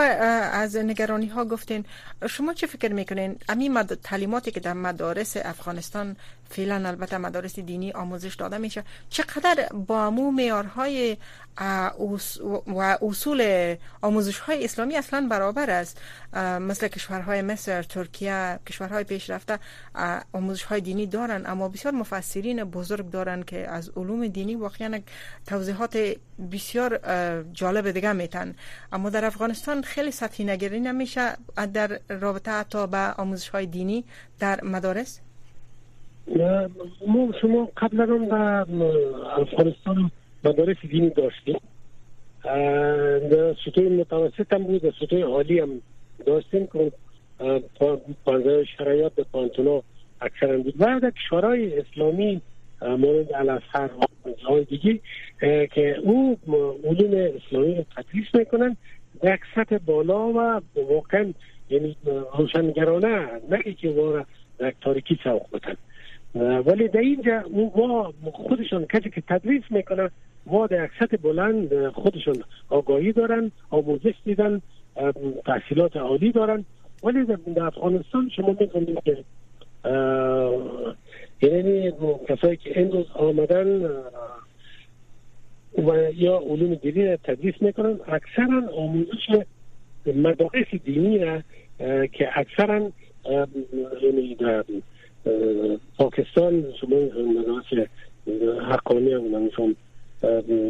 از 0.53 0.77
نگرانی 0.77 1.27
ها 1.27 1.45
گفتین. 1.45 1.85
شما 2.29 2.53
چه 2.53 2.67
فکر 2.67 2.93
می‌کنین؟ 2.93 3.35
امی 3.49 3.69
تعلیماتی 4.03 4.51
که 4.51 4.59
در 4.59 4.73
مدارس 4.73 5.37
افغانستان 5.37 6.15
فعلا 6.49 6.87
البته 6.87 7.17
مدارس 7.17 7.59
دینی 7.59 7.91
آموزش 7.91 8.35
داده 8.35 8.57
میشه. 8.57 8.83
چقدر 9.09 9.67
با 9.73 10.09
مو 10.09 10.31
معیارهای 10.31 11.17
و 12.67 12.97
اصول 13.01 13.75
آموزش 14.01 14.39
های 14.39 14.65
اسلامی 14.65 14.95
اصلا 14.95 15.27
برابر 15.31 15.69
است. 15.69 16.01
مثل 16.61 16.87
کشورهای 16.87 17.41
مصر 17.41 17.83
ترکیه 17.83 18.59
کشورهای 18.67 19.03
پیشرفته 19.03 19.59
آموزش 20.33 20.63
های 20.63 20.81
دینی 20.81 21.07
دارن 21.07 21.43
اما 21.45 21.69
بسیار 21.69 21.93
مفسرین 21.93 22.63
بزرگ 22.63 23.09
دارن 23.09 23.43
که 23.43 23.69
از 23.69 23.89
علوم 23.95 24.27
دینی 24.27 24.55
واقعا 24.55 25.01
توضیحات 25.45 25.97
بسیار 26.51 26.99
جالب 27.53 27.91
دیگه 27.91 28.13
میتن. 28.13 28.55
اما 28.91 29.09
در 29.09 29.25
افغانستان 29.25 29.81
خیلی 29.81 30.11
سطحی 30.11 30.45
نگری 30.45 30.79
نمیشه 30.79 31.37
در 31.73 31.99
رابطه 32.09 32.51
حتی 32.51 32.87
به 32.87 32.97
آموزش 32.97 33.49
های 33.49 33.65
دینی 33.65 34.05
در 34.39 34.63
مدارس. 34.63 35.19
ما 37.07 37.31
شما 37.41 37.69
قبلا 37.77 38.05
در 38.05 38.65
افغانستان 39.41 40.11
مدارس 40.43 40.77
دینی 40.89 41.09
داشتیم. 41.09 41.59
در 43.31 43.55
سطوح 43.65 43.83
متوسط 43.83 44.53
هم 44.53 44.63
بود 44.63 44.81
در 44.81 44.93
سطوح 44.99 45.21
عالی 45.21 45.59
هم 45.59 45.81
داشتیم 46.25 46.67
که 46.67 46.91
شرایط 48.77 49.13
به 49.13 49.25
پانتونا 49.31 49.83
اکثرا 50.21 50.57
بود. 50.57 50.73
و 50.79 50.99
در 50.99 51.11
کشورهای 51.11 51.79
اسلامی 51.79 52.41
مورد 52.81 53.33
الازهر 53.33 53.89
و 54.25 54.29
جای 54.47 54.63
دیگه 54.63 54.99
که 55.67 55.97
او 56.03 56.37
علوم 56.83 57.31
اسلامی 57.35 57.75
رو 57.75 57.83
تدریس 57.97 58.25
می‌کنن 58.33 58.77
در 59.21 59.39
سطح 59.55 59.77
بالا 59.77 60.27
و 60.27 60.61
واقعا 60.75 61.33
یعنی 61.69 61.95
روشنگرانه 62.37 63.27
نه 63.49 63.73
که 63.73 63.89
وارا 63.89 64.25
در 64.57 64.73
تاریکی 64.81 65.19
سوق 65.23 65.45
بتن 65.53 65.75
ولی 66.65 66.87
در 66.87 66.99
اینجا 66.99 67.43
ما 67.75 68.13
خودشان 68.33 68.85
کسی 68.85 69.09
که 69.09 69.21
تدریس 69.21 69.63
می‌کنه 69.69 70.09
ما 70.45 70.67
در 70.67 70.89
سطح 70.99 71.17
بلند 71.17 71.89
خودشان 71.89 72.35
آگاهی 72.69 73.11
دارن 73.11 73.51
آموزش 73.69 74.13
دیدن 74.25 74.61
تحصیلات 75.45 75.97
عالی 75.97 76.31
دارن. 76.31 76.65
ولی 77.03 77.25
در 77.25 77.63
افغانستان 77.63 78.29
شما 78.35 78.55
می‌کنید 78.59 78.99
که 79.05 79.23
یعنی 81.41 81.91
کسایی 82.29 82.57
که 82.57 82.81
امروز 82.81 83.05
آمدن 83.13 83.85
و 85.77 86.11
یا 86.15 86.37
علوم 86.37 86.75
دینی 86.75 87.05
را 87.05 87.17
تدریس 87.17 87.55
می‌کنن 87.61 87.99
اکثرا 88.07 88.69
آموزش 88.77 89.43
مدارس 90.15 90.67
دینی 90.83 91.19
را 91.19 91.41
که 92.07 92.29
اکثرا 92.33 92.91
یعنی 94.01 94.37
پاکستان 95.97 96.65
شما 96.81 96.97
مدارس 97.39 97.89
حقانی 98.69 99.13
هم 99.13 99.49
چون 99.49 99.75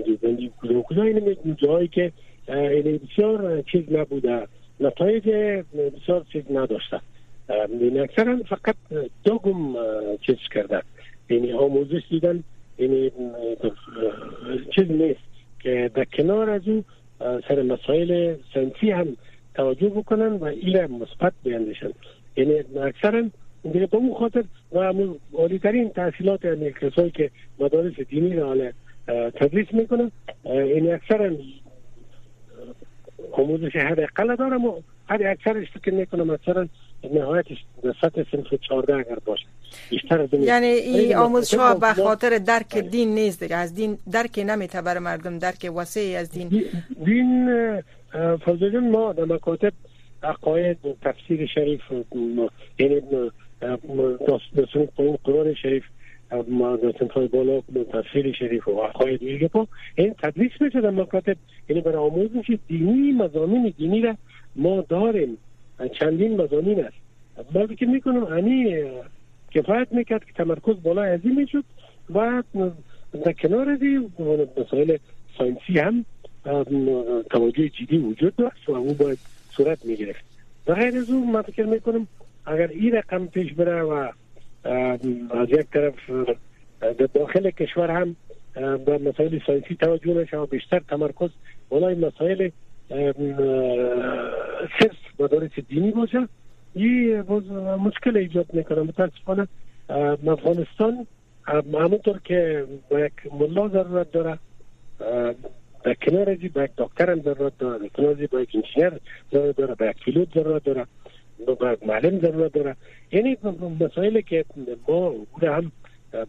دیدندی 0.06 0.52
کدوم 0.62 0.82
کدوم. 0.82 1.06
این 1.06 1.56
جایی 1.56 1.88
که 1.88 2.12
یعنی 2.48 2.98
بسیار 2.98 3.62
چیز 3.62 3.84
نبوده. 3.92 4.48
نتایج 4.80 5.30
بسیار 5.30 6.26
چیز 6.34 6.44
نداشته. 6.52 7.02
یعنی 7.50 8.00
اکثرا 8.00 8.38
فقط 8.50 8.76
دو 9.24 9.38
گم 9.38 9.76
چیز 10.22 10.38
کرده. 10.54 10.82
یعنی 11.30 11.54
آموزش 11.54 12.02
دیدن 12.10 12.44
یعنی 12.78 13.12
چیز 14.76 14.92
نیست 14.92 15.20
که 15.60 15.92
در 15.96 16.06
کنار 16.06 16.50
از 16.50 16.68
او 16.68 16.84
سر 17.20 17.62
مسائل 17.62 18.36
سنسی 18.54 18.92
هم 18.92 19.18
توجه 19.56 19.90
بکنن 19.90 20.34
و 20.34 20.44
ایره 20.44 20.88
مثبت 20.88 21.34
بیندشن 21.44 21.92
یعنی 22.38 22.54
اکثرا 22.82 23.24
دیگه 23.64 23.86
به 23.86 23.98
اون 23.98 24.14
خاطر 24.20 24.44
و 24.72 24.94
عالی 25.34 25.60
ترین 25.60 25.90
تحصیلات 25.90 26.46
یعنی 26.46 26.72
کسایی 26.72 27.12
که 27.12 27.32
مدارس 27.60 27.94
دینی 28.10 28.36
را 28.36 28.56
تدریس 29.08 29.68
می‌کنن 29.72 30.12
یعنی 30.46 30.92
اکثرا 30.92 31.32
آموزش 33.32 33.76
حداقل 33.76 34.36
دارم 34.36 34.66
و 34.66 34.82
هر 35.10 35.28
اکثرش 35.28 35.68
فکر 35.72 35.94
می‌کنم 35.94 36.30
اکثرا 36.30 36.68
نهایتش 37.14 37.58
سطح 38.02 38.24
سنف 38.32 38.54
14 38.54 38.96
اگر 38.96 39.18
باشه. 39.26 39.46
بیشتر 39.90 40.28
یعنی 40.40 40.66
این 40.66 41.16
آموزش 41.16 41.54
ها 41.54 41.76
به 41.76 41.94
خاطر 41.94 42.38
درک 42.38 42.78
دین 42.78 43.16
نیست 43.16 43.44
دیگه. 43.44 43.56
از 43.56 43.76
دین 43.76 43.98
درک 44.12 44.44
نمیته 44.48 44.82
برای 44.82 45.00
مردم 45.00 45.40
درک 45.40 45.72
وسیعی 45.76 46.16
از 46.16 46.32
دین. 46.32 46.66
دین 47.06 47.50
فضل 48.46 48.80
ما 48.80 49.14
در 49.14 49.26
مکاتب 49.26 49.74
عقاید 50.24 50.78
تفسیر 51.02 51.48
شریف 51.56 51.82
یعنی 52.80 53.02
داستان 53.62 54.88
قرآن 55.24 55.54
شریف 55.54 55.84
داستان 56.30 57.10
های 57.10 57.28
بالا 57.28 57.62
تفسیر 57.94 58.34
شریف 58.34 58.68
و 58.68 58.82
عقاید 58.82 59.20
دیگه 59.20 59.50
این 59.96 60.16
تدریس 60.24 60.52
میشه 60.60 60.82
در 60.82 60.90
مکاتب 60.90 61.36
یعنی 61.70 61.82
برای 61.82 61.98
آموزش 61.98 62.58
دینی 62.68 63.12
مزامین 63.12 63.74
دینی 63.78 64.02
را 64.02 64.16
ما 64.56 64.82
داریم 64.82 65.38
چندین 66.00 66.42
مزامین 66.42 66.86
است 66.86 66.98
ما 67.54 67.68
که 67.68 67.86
می‌کنم 67.86 68.24
انی 68.24 68.84
کفایت 69.52 69.88
می‌کرد 69.92 70.26
که 70.26 70.34
تمرکز 70.34 70.84
بالا 70.84 71.04
ازی 71.04 71.30
می‌شد 71.30 71.64
و 72.14 72.44
در 73.26 73.32
کنار 73.32 73.70
از 73.70 73.80
مسائل 74.58 74.98
ساینسی 75.38 75.80
هم 75.80 76.06
توجه 77.32 77.70
جدی 77.70 77.98
وجود 77.98 78.36
داشت 78.36 78.70
و 78.70 78.72
اون 78.72 78.94
باید 78.94 79.18
صورت 79.58 79.86
می‌گرفت 79.86 80.26
و 80.68 80.74
غیر 80.74 80.98
از 80.98 81.10
اون 81.10 81.32
من 81.32 81.42
فکر 81.42 81.66
می‌کنم 81.66 82.08
اگر 82.48 82.68
این 82.68 82.92
رقم 82.92 83.28
پیش 83.28 83.54
بره 83.54 83.82
و 83.82 84.10
از 85.32 85.50
یک 85.50 85.68
طرف 85.74 85.94
در 86.82 87.08
داخل 87.14 87.50
کشور 87.50 87.92
هم 87.92 88.16
به 88.78 88.98
مسائل 88.98 89.40
ساینسی 89.48 89.76
توجه 89.76 90.14
نشه 90.14 90.38
و 90.38 90.46
بیشتر 90.46 90.80
تمرکز 90.80 91.30
بالای 91.70 91.96
مسائل 91.96 92.50
صرف 94.80 94.98
مدارس 95.20 95.52
دینی 95.68 95.92
باشه 95.92 96.28
این 96.74 97.22
مشکل 97.80 98.18
ایجاد 98.18 98.46
می‌کنه. 98.54 98.82
متاسفانه 98.82 99.48
افغانستان 100.28 101.08
همونطور 101.74 102.20
که 102.24 102.66
با 102.90 103.00
یک 103.00 103.14
ملا 103.40 103.68
ضرورت 103.68 104.12
داره 104.12 104.40
در 105.84 105.94
کنار 105.94 106.26
با 106.36 106.64
یک 106.64 106.72
دکتر 106.78 107.10
هم 107.12 107.22
ضرورت 107.22 107.58
داره 107.58 107.80
در 107.80 107.88
کنار 107.88 108.14
با 108.14 108.42
یک 108.42 108.56
انجینیر 108.56 108.94
ضرورت 109.32 109.56
داره 109.56 109.76
با 109.76 109.86
یک 109.86 109.98
پیلوت 110.06 110.34
ضرورت 110.34 110.64
داره. 110.64 110.86
با 111.46 111.72
یک 111.74 111.84
معلم 111.84 112.20
ضرورت 112.20 112.54
داره. 112.54 112.76
یعنی 113.12 113.38
مسائلی 113.80 114.22
که 114.22 114.46
ما 114.88 115.14
هم 115.42 115.72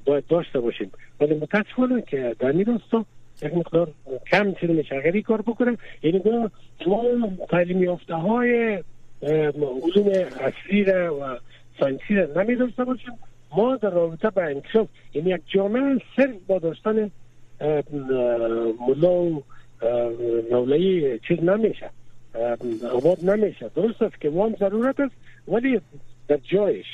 باید 0.04 0.26
داشته 0.26 0.60
باشیم. 0.60 0.90
ولی 1.20 1.34
متاسفانه 1.34 2.02
که 2.02 2.36
در 2.38 2.48
این 2.48 2.64
راستا 2.64 3.04
یک 3.42 3.54
مقدار 3.54 3.90
کم 4.30 4.52
چیز 4.52 4.70
میشه 4.70 5.22
کار 5.22 5.42
بکنه. 5.42 5.78
یعنی 6.02 6.22
ما 6.24 6.50
تعلیم 7.50 7.82
یافته 7.82 8.14
های 8.14 8.82
علوم 9.22 10.08
عصری 10.40 10.84
و 10.84 11.38
ساینسی 11.80 12.14
را 12.14 12.42
نمی 12.42 12.56
داشته 12.56 12.84
باشیم. 12.84 13.12
ما 13.56 13.76
در 13.76 13.90
رابطه 13.90 14.30
با 14.30 14.42
انکشاف 14.42 14.88
یعنی 15.14 15.30
یک 15.30 15.40
جامعه 15.46 15.98
صرف 16.16 16.36
با 16.46 16.58
داشتن 16.58 17.10
ملا 18.88 19.12
و 19.12 19.42
مولوی 20.50 21.18
چیز 21.18 21.40
نمیشه. 21.40 21.90
آباد 22.92 23.24
نمیشه. 23.30 23.70
درست 23.74 24.02
است 24.02 24.20
که 24.20 24.30
او 24.30 24.39
هم 24.39 24.56
ضرورت 24.60 25.00
است 25.00 25.14
ولی 25.48 25.80
در 26.28 26.36
جایش. 26.36 26.86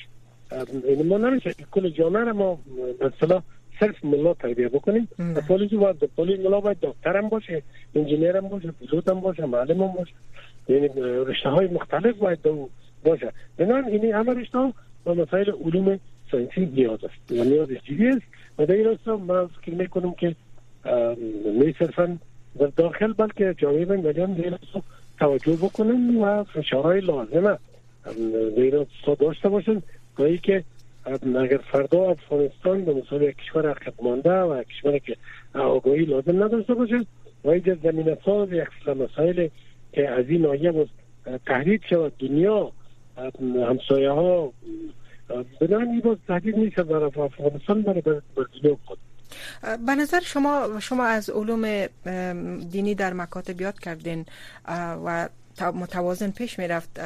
یعنی 0.89 1.03
ما 1.03 1.19
نمیشه 1.19 1.55
کل 1.71 1.89
جامعه 1.89 2.25
را 2.25 2.33
ما 2.33 2.59
مثلا 3.01 3.43
صرف 3.81 4.05
ملا 4.05 4.35
تربیه 4.35 4.69
بکنیم. 4.69 5.09
پلیس 5.49 5.71
باید 5.71 5.97
پلیس 6.17 6.41
ملا 6.41 6.61
باید 6.61 6.77
دکتر 6.83 7.17
هم 7.17 7.29
باشه 7.29 7.63
انجینیر 7.95 8.37
هم 8.37 8.49
باشه 8.49 8.71
پیلوت 8.71 9.09
هم 9.09 9.21
باشه 9.21 9.47
معلم 9.47 9.83
هم 9.83 9.93
باشه. 9.93 10.13
یعنی 10.69 10.89
رشته 11.27 11.49
های 11.49 11.67
مختلف 11.67 12.17
باید 12.17 12.39
دو 12.43 12.69
باشه. 13.05 13.33
بنابراین 13.57 13.89
اینی 13.89 14.11
همه 14.11 14.33
رشته 14.33 14.59
ها 14.59 14.73
با 15.05 15.15
مسائل 15.15 15.51
علوم 15.65 16.01
ساینسی 16.31 16.67
نیاز 16.67 17.05
است. 17.05 17.33
و 17.33 17.45
نیاز 17.45 17.69
جدی 17.69 18.09
است. 18.09 18.23
و 18.59 18.67
در 18.67 18.75
این 18.75 18.85
راستا 18.85 19.17
من 19.17 19.47
فکر 19.47 19.75
می‌کنم 19.75 20.15
که 20.15 20.35
نه 21.61 21.75
صرفا 21.79 22.19
در 22.59 22.67
داخل 22.67 23.13
بلکه 23.13 23.55
جامعه 23.59 23.85
بین 23.85 24.01
المللی 24.01 24.33
در 24.33 24.59
توجه 25.25 25.57
بکنن 25.57 26.17
و 26.17 26.45
فشارهای 26.45 27.01
لازمه 27.01 27.59
در 28.05 28.11
این 28.57 28.87
داشته 29.19 29.49
باشن. 29.49 29.83
گاهی 30.17 30.39
که 30.39 30.65
اگر 31.37 31.57
فردا 31.73 32.11
افغانستان 32.11 32.85
به 32.85 32.95
مثابه 32.95 33.23
یک 33.23 33.37
کشور 33.37 33.71
عقب 33.71 33.93
مانده 34.03 34.41
و 34.41 34.63
کشوری 34.63 35.01
که 35.01 35.17
آگاهی 35.55 36.05
لازم 36.05 36.45
نداشته 36.45 36.75
باشه 36.75 37.07
و 37.45 37.49
اینجا 37.51 37.77
زمین 37.83 38.17
ساز 38.25 38.49
یک 38.53 38.89
مسائل 38.89 39.49
که 39.93 40.09
از 40.09 40.25
این 40.29 40.43
ناحیه 40.43 40.73
باز 40.73 40.87
تهدید 41.47 41.83
شود. 41.91 42.13
دنیا 42.19 42.73
همسایه 43.69 44.11
ها 44.11 44.53
بنابراین 45.61 46.01
باز 46.01 46.19
تهدید 46.29 46.57
میشه 46.57 46.83
برای 46.83 47.05
افغانستان 47.05 47.83
برای 47.83 48.03
دنیا 48.37 48.79
خود. 48.85 48.99
به 49.87 49.95
نظر 49.95 50.21
شما 50.21 50.81
شما 50.81 51.05
از 51.05 51.31
علوم 51.31 51.87
دینی 52.57 52.95
در 52.95 53.13
مکاتب 53.13 53.61
یاد 53.61 53.79
کردین 53.79 54.27
و 55.05 55.29
متوازن 55.61 56.31
پیش 56.31 56.59
می‌رفت 56.59 57.01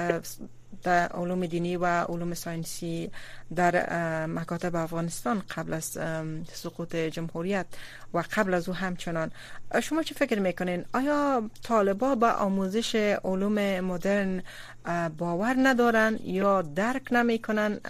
در 0.82 1.08
علوم 1.08 1.46
دینی 1.46 1.76
و 1.76 1.86
علوم 1.86 2.34
ساینسی 2.34 3.10
در 3.56 4.26
مکاتب 4.26 4.76
افغانستان 4.76 5.42
قبل 5.56 5.72
از 5.72 5.98
سقوط 6.52 6.96
جمهوریت 6.96 7.66
و 8.14 8.24
قبل 8.32 8.54
از 8.54 8.68
او 8.68 8.74
همچنان. 8.74 9.30
شما 9.82 10.02
چه 10.02 10.14
فکر 10.14 10.40
می‌کنین؟ 10.40 10.84
آیا 10.94 11.50
طالبا 11.62 12.14
به 12.14 12.26
آموزش 12.26 12.94
علوم 13.24 13.80
مدرن 13.80 14.42
باور 15.18 15.54
ندارن 15.58 16.18
یا 16.24 16.62
درک 16.62 17.12
نمی‌کنن 17.12 17.80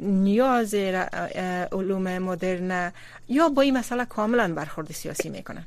نیاز 0.00 0.74
علوم 1.72 2.18
مدرن 2.18 2.92
یا 3.28 3.48
با 3.48 3.62
این 3.62 3.78
مسئله 3.78 4.04
کاملا 4.04 4.54
برخورد 4.54 4.92
سیاسی 4.92 5.28
می‌کنن؟ 5.28 5.64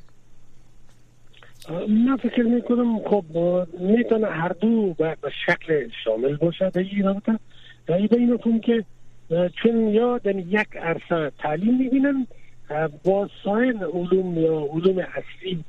من 1.88 2.16
فکر 2.16 2.42
می‌کنم 2.42 2.98
خب 2.98 3.24
می‌تونه 3.80 4.26
هر 4.26 4.48
دو 4.48 4.94
به 4.98 5.16
شکل 5.46 5.88
شامل 6.04 6.36
باشه 6.36 6.70
در 6.70 6.80
این 6.82 7.04
رابطه. 7.04 7.38
در 7.86 7.94
این 7.94 8.60
که 8.60 8.84
چون 9.62 9.88
یا 9.88 10.18
در 10.18 10.36
یک 10.36 10.76
عرصه 10.80 11.32
تعلیم 11.38 11.78
می‌بینن 11.78 12.26
با 13.04 13.28
سایر 13.44 13.76
علوم 13.76 14.38
یا 14.38 14.68
علوم 14.72 14.98
اصلی 14.98 15.64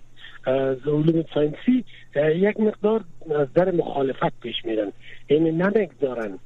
علوم 0.85 1.23
ساینسی 1.33 1.85
یک 2.15 2.59
مقدار 2.59 3.03
از 3.35 3.53
در 3.53 3.71
مخالفت 3.71 4.39
پیش 4.41 4.65
میرن. 4.65 4.91
یعنی 5.29 5.51
نمی‌گذارن 5.51 6.39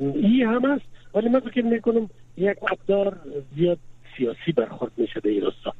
این 0.00 0.46
هم 0.46 0.64
است 0.64 0.84
ولی 1.14 1.28
من 1.28 1.40
فکر 1.40 1.62
می‌کنم 1.62 2.10
یک 2.36 2.56
مقدار 2.62 3.16
زیاد 3.56 3.78
سیاسی 4.16 4.52
برخورد 4.56 4.92
میشه 4.96 5.20
در 5.20 5.30
این 5.30 5.42
راستا. 5.42 5.72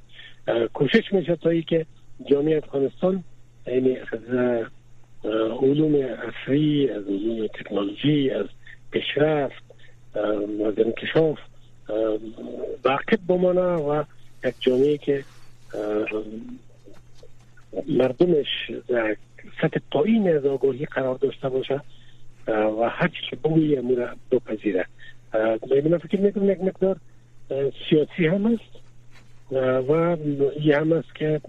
کوشش 0.74 1.12
میشه 1.12 1.36
تا 1.36 1.50
ای 1.50 1.62
که 1.62 1.86
جامعه 2.24 2.57
افغانستان 2.57 3.24
یعنی 3.66 3.96
از 3.96 4.20
علوم 5.62 5.94
اصری 5.94 6.90
از 6.90 7.05
علوم 7.07 7.46
تکنولوژی 7.46 8.31
از 8.31 8.46
پیشرفت 8.90 9.64
از 10.66 10.79
انکشاف 10.79 11.38
واقف 12.85 13.18
بمانه 13.29 13.61
و 13.61 14.05
یک 14.44 14.55
جامعه 14.61 14.98
که 14.98 15.24
مردمش 17.88 18.70
در 18.88 19.16
سطح 19.62 19.81
پایین 19.92 20.37
از 20.37 20.46
آگاهی 20.46 20.85
قرار 20.85 21.14
داشته 21.14 21.48
باشه 21.48 21.81
و 22.48 22.88
هر 22.90 23.09
چی 23.09 23.31
که 23.31 23.37
بگویی 23.37 23.76
امور 23.76 24.16
بپذیره. 24.31 24.87
من 25.90 25.98
فکر 25.98 26.20
می‌کنم 26.20 26.50
یک 26.50 26.61
مقدار 26.61 26.96
سیاسی 27.88 28.26
هم 28.26 28.46
است 28.46 28.76
و 29.88 29.92
این 30.57 30.72
هم 30.74 30.92
است 30.92 31.14
که 31.14 31.40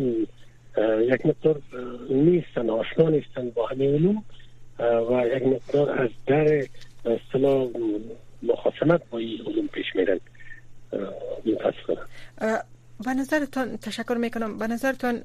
یک 0.99 1.25
مقدار 1.25 1.61
نیستن 2.09 2.69
آشنا 2.69 3.09
نیستن 3.09 3.49
با 3.49 3.67
همه 3.67 3.93
علوم 3.93 4.23
و 4.79 5.27
یک 5.35 5.43
مقدار 5.43 6.01
از 6.01 6.09
در 6.27 6.67
اصطلاح 7.05 7.67
مخاصمت 8.43 9.09
با 9.09 9.17
این 9.17 9.41
علوم 9.45 9.67
پیش 9.67 9.85
میرن. 9.95 10.19
به 13.05 13.13
نظرتان 13.13 13.77
تشکر 13.77 14.13
می‌کنم. 14.13 14.57
به 14.57 14.67
نظرتان 14.67 15.23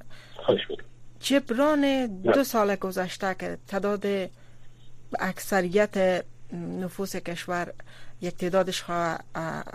جبران 1.20 2.06
دو 2.06 2.44
سال 2.44 2.76
گذشته 2.76 3.34
که 3.40 3.58
تعداد 3.68 4.06
اکثریت 5.20 6.24
نفوس 6.52 7.16
کشور 7.16 7.72
یک 8.22 8.36
تعدادش 8.36 8.84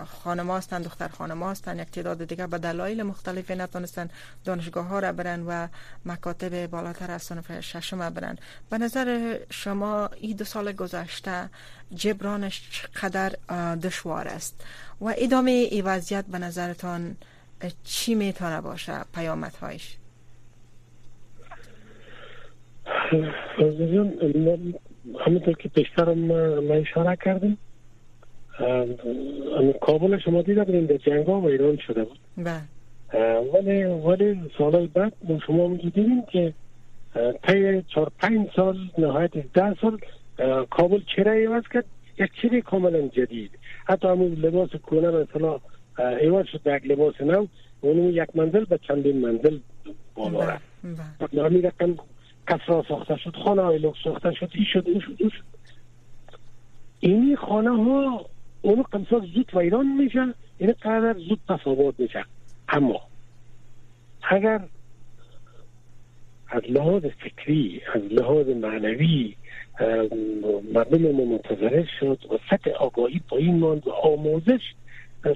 خانم 0.06 0.50
هستند 0.50 0.84
دختر 0.84 1.08
خانم 1.08 1.42
هستند 1.42 1.78
یک 1.78 1.90
تعداد 1.90 2.24
دیگه 2.24 2.46
به 2.46 2.58
دلایل 2.58 3.02
مختلفی 3.02 3.54
نتونستن 3.54 4.08
دانشگاه 4.44 4.86
ها 4.86 4.98
را 4.98 5.12
برن 5.12 5.42
و 5.46 5.68
مکاتب 6.06 6.66
بالاتر 6.66 7.10
از 7.10 7.22
صنف 7.22 7.60
ششم 7.60 8.10
برن. 8.10 8.38
به 8.70 8.78
نظر 8.78 9.38
شما 9.50 10.10
این 10.20 10.36
دو 10.36 10.44
سال 10.44 10.72
گذشته 10.72 11.50
جبرانش 11.94 12.68
چقدر 12.70 13.28
دشوار 13.74 14.28
است؟ 14.28 14.64
و 15.00 15.14
ادامه 15.18 15.50
ای 15.50 15.82
وضعیت 15.82 16.24
به 16.24 16.38
نظرتان 16.38 17.16
چی 17.84 18.14
می‌تونه 18.14 18.60
باشه 18.60 19.04
پیامدهایش؟ 19.14 19.96
همونطور 25.26 25.54
که 25.54 25.68
پیشترم 25.68 26.18
ما 26.68 26.74
اشاره 26.74 27.16
کردیم 27.24 27.58
کابل 29.80 30.18
شما 30.18 30.42
دیده 30.42 30.64
بودین 30.64 30.86
در 30.86 30.96
جنگ 30.96 31.26
ها 31.26 31.40
و 31.40 31.46
ایران 31.46 31.76
شده 31.76 32.04
بود. 32.04 32.18
بله. 32.36 32.62
ولی 33.54 33.84
ولی 33.84 34.40
سال 34.58 34.86
بعد 34.86 35.12
شما 35.46 35.76
دیدیم 35.76 36.22
که 36.32 36.54
طی 37.42 37.82
چهار 37.82 38.12
پنج 38.18 38.48
سال 38.56 38.78
نهایت 38.98 39.30
ده 39.52 39.76
سال 39.80 39.98
کابل 40.70 41.00
چرا 41.16 41.32
ایواز 41.32 41.62
کرد؟ 41.72 41.84
یک 42.18 42.30
چیزی 42.42 42.62
کاملا 42.62 43.08
جدید. 43.08 43.50
حتی 43.84 44.08
همون 44.08 44.32
لباس 44.32 44.70
کونه 44.70 45.10
مثلا 45.10 45.58
ایواز 46.20 46.46
شد 46.46 46.60
یک 46.66 46.86
لباس 46.86 47.20
نو 47.20 47.46
اونو 47.80 48.10
یک 48.10 48.28
منزل 48.34 48.64
به 48.64 48.78
چندین 48.78 49.20
منزل 49.20 49.58
بالا 50.14 50.44
رفت. 50.44 50.64
همین 51.34 51.62
رقم 51.62 51.96
کسرا 52.48 52.84
ساخته 52.88 53.16
شد 53.16 53.36
خانه 53.44 53.62
های 53.62 53.78
لوکس 53.78 53.98
ساخته 54.04 54.32
شد 54.32 54.50
ای 54.54 54.64
شد 54.72 54.84
این 54.86 55.00
شد 55.00 55.16
این 55.18 55.30
شد. 55.30 55.44
اینی 57.00 57.36
خانه 57.36 57.70
ها 57.70 58.26
اونو 58.62 58.82
قمسا 58.82 59.18
زود 59.18 59.50
ویران 59.54 59.86
میشه 59.86 60.34
این 60.58 60.72
قدر 60.82 61.14
زود 61.28 61.40
تصابات 61.48 61.94
میشه 61.98 62.24
اما 62.68 63.00
اگر 64.30 64.60
از 66.48 66.62
لحاظ 66.68 67.02
فکری 67.04 67.82
از 67.94 68.02
لحاظ 68.02 68.48
معنوی 68.48 69.34
مردم 70.74 71.10
ما 71.10 71.24
منتظره 71.24 71.88
شد 72.00 72.18
و 72.30 72.38
سطح 72.50 72.70
آگاهی 72.70 73.20
پایین 73.28 73.58
ماند 73.58 73.86
و 73.86 73.90
آموزش 73.90 74.60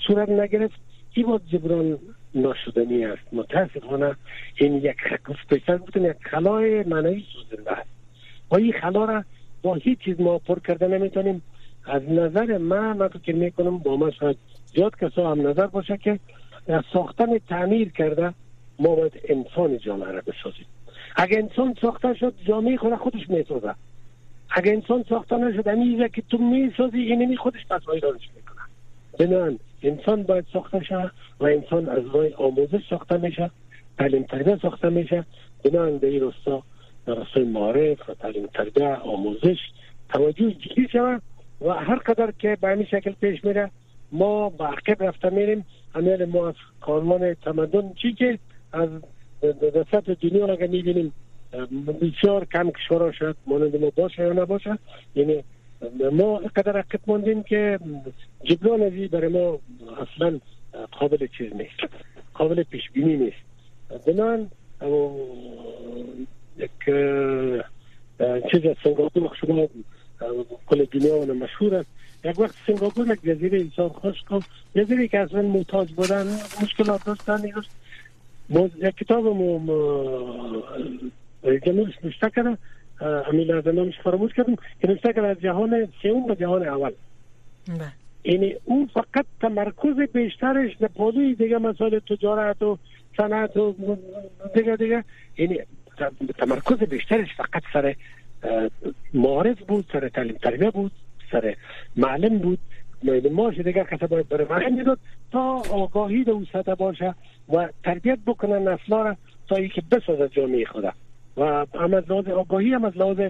صورت 0.07 0.29
نگرفت. 0.29 0.81
این 1.15 1.27
باید 1.27 1.41
جبران 1.53 1.99
ناشدنی 2.35 3.05
است. 3.05 3.23
متاسفانه 3.33 4.17
این 4.57 4.75
یک 4.75 4.97
پیشتر 5.49 5.77
بودن 5.77 6.05
یک 6.05 6.17
خلای 6.21 6.83
معنوی 6.83 7.25
سوزنده 7.33 7.73
است. 7.73 7.89
و 8.51 8.57
این 8.57 8.73
خلا 8.73 9.05
را 9.05 9.25
با 9.63 9.75
هیچ 9.75 9.99
چیز 9.99 10.21
ما 10.21 10.39
پر 10.39 10.59
کرده 10.59 10.89
نمی‌تونیم. 10.89 11.43
از 11.85 12.03
نظر 12.11 12.59
من 12.59 12.97
من 12.97 13.09
فکر 13.09 13.35
می‌کنم 13.35 13.79
با 13.79 13.97
ما 13.97 14.11
شاید 14.11 14.37
زیاد 14.75 14.97
کسا 15.01 15.31
هم 15.31 15.49
نظر 15.49 15.67
باشه 15.67 15.97
که 15.97 16.21
ساختن 16.93 17.39
تعمیر 17.39 17.89
کرده 17.89 18.35
ما 18.79 18.95
باید 18.95 19.21
انسان 19.25 19.79
جامعه 19.79 20.11
را 20.11 20.21
بسازیم. 20.21 20.67
اگر 21.17 21.39
انسان 21.39 21.75
ساخته 21.83 22.15
شد 22.15 22.35
جامعه 22.45 22.77
خود 22.77 22.95
خودش 22.95 23.31
می‌سازه. 23.31 23.75
اگر 24.51 24.73
انسان 24.73 25.05
ساخته 25.09 25.37
نشد 25.37 25.69
امیزه 25.69 26.09
که 26.09 26.23
تو 26.31 26.39
می‌سازی 26.39 26.99
اینمی 26.99 27.37
خودش 27.37 27.67
پس 27.71 27.89
ویرانش 27.89 28.29
می‌کنه. 28.37 28.63
بنان 29.19 29.59
انسان 29.83 30.23
باید 30.23 30.47
ساخته 30.53 30.85
شه 30.85 31.11
و 31.41 31.45
انسان 31.45 31.89
از 31.89 32.03
رای 32.15 32.35
آموزش 32.35 32.81
ساخته 32.91 33.17
میشه 33.17 33.51
تعلیم 33.99 34.23
تربیه 34.23 34.59
ساخته 34.63 34.89
میشه. 34.89 35.25
بنان 35.65 35.97
در 35.97 36.09
این 36.09 36.23
رستا 36.23 36.63
در 37.07 37.15
رستای 37.15 37.45
معارف 37.45 38.11
و 38.11 38.15
تعلیم 38.15 38.47
تربیه 38.47 38.95
آموزش 38.95 39.59
توجه 40.09 40.51
جدی 40.51 40.89
شود؟ 40.93 41.23
و 41.65 41.73
هر 41.73 41.97
قدر 41.97 42.33
که 42.39 42.59
به 42.61 42.69
همین 42.69 42.87
شکل 42.87 43.13
پیش 43.21 43.45
میره 43.45 43.71
ما 44.13 44.49
با 44.49 44.67
عقب 44.67 45.03
رفته 45.03 45.31
میریم. 45.31 45.65
امیل 45.95 46.25
ما 46.25 46.49
از 46.49 46.55
کارمان 46.81 47.35
تمدن 47.35 47.93
چی 48.03 48.13
که 48.13 48.39
از 48.73 48.89
سطح 49.93 50.15
دنیا 50.15 50.47
را 50.47 50.57
می‌بینیم 50.61 51.13
بسیار 52.01 52.45
کم 52.45 52.71
کشورها 52.71 53.13
شد 53.13 53.37
مانند 53.47 53.77
ما 53.77 53.93
باشه 53.97 54.23
یا 54.23 54.33
نباشه. 54.33 54.79
یعنی 55.15 55.45
ما 56.13 56.37
قدر 56.37 56.77
عقب 56.77 57.01
ماندیم 57.07 57.43
که 57.43 57.79
جبران 58.45 58.83
ازی 58.83 59.09
برای 59.09 59.29
ما 59.29 59.59
اصلا 60.03 60.41
قابل 60.91 61.27
چیز 61.39 61.53
نیست 61.53 61.95
قابل 62.35 62.63
پیش 62.63 62.91
بینی 62.91 63.17
نیست 63.17 63.43
بنان 64.07 64.51
یک 66.57 66.71
چیز 68.53 68.67
از 68.67 68.77
سنگاپور 68.85 69.31
شما 69.41 69.69
کل 70.73 70.85
دنیا 70.85 71.17
و 71.17 71.35
مشهور 71.35 71.85
یک 72.25 72.39
وقت 72.39 72.55
سنگاپور 72.67 73.07
یک 73.07 73.23
جزیره 73.23 73.61
انسان 73.61 73.89
خشک 73.89 74.33
و 74.33 74.41
جزیره 74.77 75.09
که 75.09 75.19
اصلا 75.19 75.43
محتاج 75.43 75.93
بودن 75.93 76.27
مشکلات 76.63 77.05
داشتن 77.05 77.43
یک 78.79 78.97
کتاب 78.97 79.25
جنوبش 81.67 81.95
نشته 82.05 82.31
کرده 82.31 82.59
همین 83.01 83.47
لحظه 83.47 83.73
نامش 83.73 83.95
فراموش 84.05 84.33
کردم 84.33 84.57
که 84.81 84.89
نشته 84.91 85.13
کرده 85.13 85.27
از 85.27 85.41
جهان 85.41 85.89
سیوم 86.03 86.27
به 86.27 86.37
جهان 86.37 86.69
اول. 86.69 86.93
یعنی 88.25 88.55
اون 88.65 88.91
فقط 88.95 89.27
تمرکز 89.41 89.97
بیشترش 90.13 90.77
در 90.77 90.89
پالوی 90.89 91.35
دیگه 91.35 91.59
مسائل 91.59 91.99
تجارت 91.99 92.63
و 92.63 92.79
صنعت 93.17 93.57
و 93.57 93.75
دیگه 94.55 94.77
دیگه. 94.77 95.05
یعنی 95.39 95.59
تمرکز 96.39 96.77
بیشترش 96.77 97.29
فقط 97.37 97.63
سر 97.73 97.95
معارف 99.15 99.63
بود 99.63 99.85
سر 99.93 100.09
تعلیم 100.09 100.37
تربیه 100.43 100.71
بود 100.71 100.93
سر 101.33 101.57
معلم 101.97 102.39
بود. 102.39 102.59
ماش 103.33 103.59
دیگر 103.59 103.85
کسا 103.85 104.07
باید 104.07 104.29
برای 104.29 104.47
معلم 104.51 104.75
می‌داد 104.75 104.99
تا 105.33 105.63
آگاهی 105.71 106.25
در 106.25 106.33
اون 106.33 106.47
سطح 106.53 106.75
باشه 106.75 107.15
و 107.49 107.69
تربیت 107.85 108.19
بکنن 108.27 108.69
نسلا 108.69 109.03
را 109.03 109.17
تا 109.49 109.57
ای 109.57 109.69
که 109.69 109.83
بسازه 109.91 110.29
جامعه 110.29 110.65
خوده 110.65 110.93
و 111.37 111.67
هم 111.75 111.95
از 111.95 112.11
لحاظ 112.11 112.29
آگاهی 112.29 112.73
هم 112.73 112.85
از 112.85 112.97
لحاظ 112.97 113.21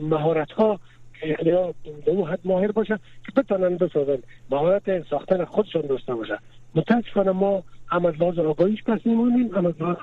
مهارت 0.00 0.52
ها 0.52 0.80
یعنی 1.22 1.72
به 2.04 2.10
اون 2.10 2.30
حد 2.30 2.40
ماهر 2.44 2.72
باشه 2.72 2.98
که 3.26 3.42
بتانن 3.42 3.76
بسازن. 3.76 4.18
مهارت 4.50 5.08
ساختن 5.08 5.44
خودشون 5.44 5.82
داشته 5.82 6.14
باشه 6.14 6.38
متاسفانه 6.74 7.30
ما 7.30 7.62
هم 7.88 8.06
از 8.06 8.14
لحاظ 8.14 8.38
آگاهیش 8.38 8.82
پس 8.84 9.00
میمونیم 9.04 9.54
هم 9.54 9.66
از 9.66 9.74
لحاظ 9.80 9.96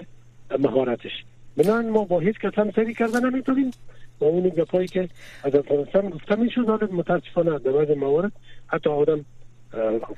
مهارتش. 0.59 1.23
بنان 1.57 1.89
ما 1.89 2.03
با 2.03 2.19
هیچ 2.19 2.39
کس 2.39 2.53
هم 2.59 2.71
سری 2.71 2.93
کردن 2.93 3.29
نمی‌تونیم. 3.29 3.71
و 4.19 4.25
اون 4.25 4.49
گپایی 4.49 4.87
که 4.87 5.09
از 5.43 5.55
افغانستان 5.55 6.09
گفته 6.09 6.35
می‌شد 6.35 6.65
حالا 6.67 6.87
متاسفانه 6.91 7.59
در 7.59 7.71
بعض 7.71 7.97
موارد 7.97 8.31
حتی 8.67 8.89
آدم 8.89 9.25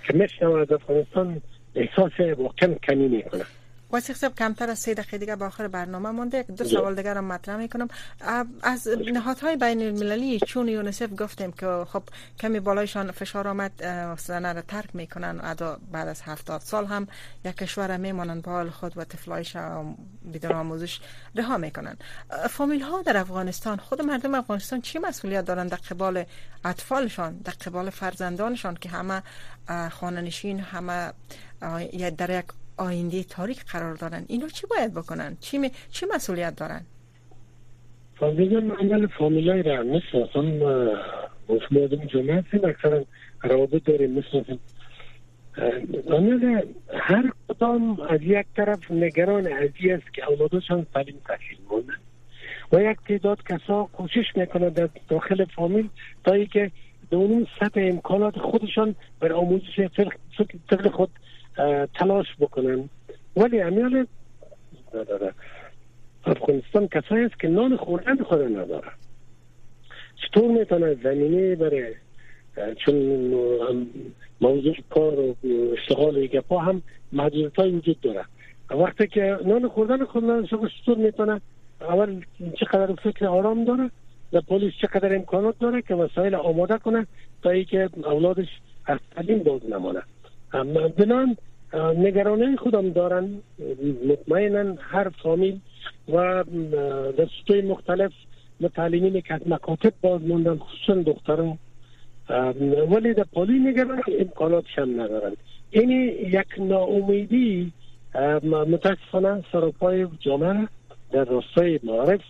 که 0.08 0.14
میشنم 0.14 0.52
از 0.52 0.72
افغانستان 0.72 1.42
احساس 1.76 2.12
واقعا 2.38 2.74
کمی 2.74 3.08
می‌کنه. 3.08 3.46
واسه 3.92 4.14
صاحب 4.14 4.36
کمتر 4.36 4.70
از 4.70 4.80
سه 4.80 4.94
دقیقه 4.94 5.18
دیگه 5.18 5.36
به 5.36 5.46
آخر 5.46 5.68
برنامه 5.68 6.10
مونده. 6.10 6.44
دو 6.44 6.64
سوال 6.66 6.96
دیگر 6.96 7.14
رو 7.14 7.22
مطرح 7.22 7.58
می‌کنم. 7.58 7.88
از 8.62 8.88
نهادهای 9.14 9.56
بین 9.56 9.82
المللی 9.82 10.40
چون 10.40 10.68
یونسف 10.68 11.10
گفتیم 11.18 11.52
که 11.52 11.86
خب 11.88 12.04
کمی 12.40 12.60
بالایشان 12.60 13.12
فشار 13.12 13.48
آمد 13.48 13.72
زنه 14.18 14.54
را 14.54 14.62
ترک 14.62 14.96
می‌کنن 14.96 15.40
ادا 15.44 15.80
بعد 15.92 16.08
از 16.08 16.22
هفتاد 16.22 16.62
سال 16.62 16.86
هم 16.86 17.08
یک 17.46 17.56
کشور 17.56 17.98
میمانند 17.98 18.42
به 18.42 18.52
حال 18.52 18.70
خود 18.70 18.98
و 18.98 19.04
طفلایش 19.04 19.58
بدون 20.34 20.52
آموزش 20.52 21.00
رها 21.36 21.58
می‌کنن. 21.58 21.98
فامیل 22.50 22.82
ها 22.82 23.02
در 23.02 23.18
افغانستان 23.18 23.78
خود 23.78 24.02
مردم 24.02 24.36
افغانستان 24.36 24.82
چی 24.82 25.00
مسئولیت 25.00 25.46
دارن 25.46 25.68
در 25.68 25.78
قبال 25.78 26.24
اطفالشان 26.66 27.38
در 27.38 27.54
قبال 27.54 27.90
فرزندانشان 27.90 28.76
که 28.76 28.90
همه 28.90 29.24
خاننشین 29.90 30.60
همه 30.60 31.14
در 32.18 32.40
یک 32.40 32.46
آینده 32.80 33.24
تاریک 33.24 33.66
قرار 33.66 33.96
دارن. 33.96 34.26
اینا 34.28 34.48
چی 34.48 34.68
باید 34.68 34.94
بکنن؟ 34.94 35.38
چی, 35.40 35.58
می... 35.58 35.72
چی 35.92 36.06
مسئولیت 36.16 36.56
دارن؟ 36.56 36.82
فامیل 38.20 38.72
عمل 38.72 39.08
فامیلای 39.08 39.64
را 39.64 39.84
می‌شناسم 39.84 40.46
مردم 41.72 42.06
جمعه 42.06 42.36
هستیم 42.42 42.66
اکثرا 42.66 43.06
روابط 43.44 43.84
داریم 43.84 44.12
می‌شناسیم. 44.12 44.60
هر 46.94 47.32
کدام 47.48 48.00
از 48.00 48.20
یک 48.22 48.46
طرف 48.56 48.92
نگران 48.92 49.54
ازی 49.54 49.92
است 49.92 50.14
که 50.14 50.32
اولادشان 50.32 50.86
تعلیم 50.94 51.22
تحصیل 51.28 51.58
مونده 51.70 51.94
و 52.72 52.92
یک 52.92 52.98
تعداد 53.08 53.44
کسا 53.44 53.84
کوشش 53.84 54.26
می‌کنند 54.36 54.74
در 54.74 54.90
داخل 55.10 55.46
فامیل 55.46 55.90
تا 56.24 56.44
که 56.44 56.72
اون 57.12 57.48
سطح 57.60 57.82
امکانات 57.84 58.40
خودشان 58.40 58.96
بر 59.20 59.34
آموزش 59.34 59.80
طفل 60.70 60.90
خود 60.90 61.10
تلاش 61.94 62.28
بکنن. 62.40 62.90
ولی 63.36 63.62
امیال 63.62 64.08
افغانستان 66.26 66.88
کسایی 66.88 67.26
است 67.26 67.40
که 67.40 67.48
نان 67.48 67.78
خوردن 67.78 68.24
خود 68.24 68.42
نداره 68.42 68.88
چطور 70.16 70.52
می‌تونه 70.52 70.96
زمینه 71.04 71.56
برای 71.56 71.94
چون 72.76 72.96
موضوع 74.42 74.76
کار 74.90 75.20
و 75.20 75.36
اشتغال 75.74 76.30
و 76.34 76.42
پا 76.42 76.60
هم 76.60 76.82
محدودیت 77.12 77.56
های 77.56 77.72
وجود 77.72 78.02
داره. 78.02 78.26
وقتی 78.70 79.08
که 79.08 79.38
نان 79.46 79.68
خوردن 79.68 80.06
خود 80.06 80.24
نداره 80.24 80.48
چطور 80.82 80.98
می‌تونه؟ 80.98 81.42
اول 81.82 82.22
چقدر 82.60 82.96
فکر 82.96 83.26
آرام 83.26 83.66
داره؟ 83.66 83.92
و 84.34 84.42
پلیس 84.42 84.74
چقدر 84.82 85.16
امکانات 85.16 85.56
داره 85.60 85.82
که 85.82 85.96
وسایل 85.96 86.36
آماده 86.36 86.78
کنه 86.78 87.08
تا 87.44 87.50
ای 87.50 87.66
که 87.66 87.90
اولادش 88.04 88.48
از 88.86 89.00
تعلیم 89.16 89.44
باز 89.44 89.62
نمانه 89.70 90.02
بنان 90.98 91.38
نگرانه 91.98 92.56
خودم 92.56 92.90
دارن 92.90 93.30
مطمئنا 94.08 94.76
هر 94.80 95.10
فامیل 95.10 95.60
و 96.14 96.44
دستوی 97.18 97.62
مختلف 97.62 98.12
متعلیمین 98.62 99.22
که 99.22 99.34
از 99.34 99.42
مکاتب 99.46 99.94
باز 100.02 100.22
موندن 100.22 100.58
خصوصا 100.58 101.02
دختران. 101.02 101.58
ولی 102.90 103.14
در 103.14 103.24
پالی 103.24 103.60
نگران 103.60 104.02
امکاناتش 104.20 104.80
هم 104.80 105.02
ندارن. 105.02 105.34
این 105.72 105.90
یک 105.90 106.48
ناامیدی 106.58 107.72
متاسفانه 108.44 109.44
سراپای 109.52 110.08
جامعه 110.20 110.68
در 111.12 111.24
راستای 111.24 111.80
معارف 111.84 112.22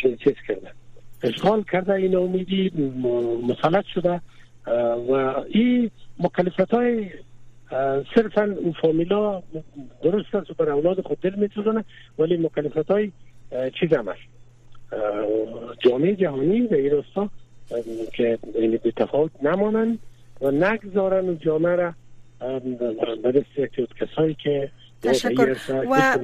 چیز 0.00 0.34
کرده 0.48 0.70
اشغال 1.22 1.62
کرده 1.72 1.92
این 1.92 2.16
امیدی 2.16 2.72
مسلط 3.48 3.84
شده. 3.84 4.20
و 5.08 5.12
این 5.48 5.90
مکلفت 6.18 6.74
های 6.74 7.10
صرفا 8.14 8.42
اون 8.42 8.72
فامیلا 8.82 9.42
درست 10.02 10.34
است 10.34 10.52
بر 10.56 10.70
اولاد 10.70 11.00
خود 11.00 11.20
دل 11.20 11.34
می‌تونه 11.34 11.84
ولی 12.18 12.36
مکلفت 12.36 12.90
های 12.90 13.12
چیز 13.80 13.92
هم 13.92 14.08
است. 14.08 14.20
جامعه 15.78 16.16
جهانی 16.16 16.60
و 16.60 16.74
این 16.74 16.90
راستا 16.90 17.30
که 18.12 18.38
این 18.54 18.78
به 18.82 18.90
تفاوت 18.90 19.30
نمانند 19.42 19.98
و 20.40 20.50
نگذارن 20.50 21.38
جامعه 21.38 21.76
را 21.76 21.94
به 23.22 23.32
دست 23.32 23.76
کسایی 24.00 24.34
که 24.34 24.70
تشکر. 25.04 25.56
و 25.90 26.18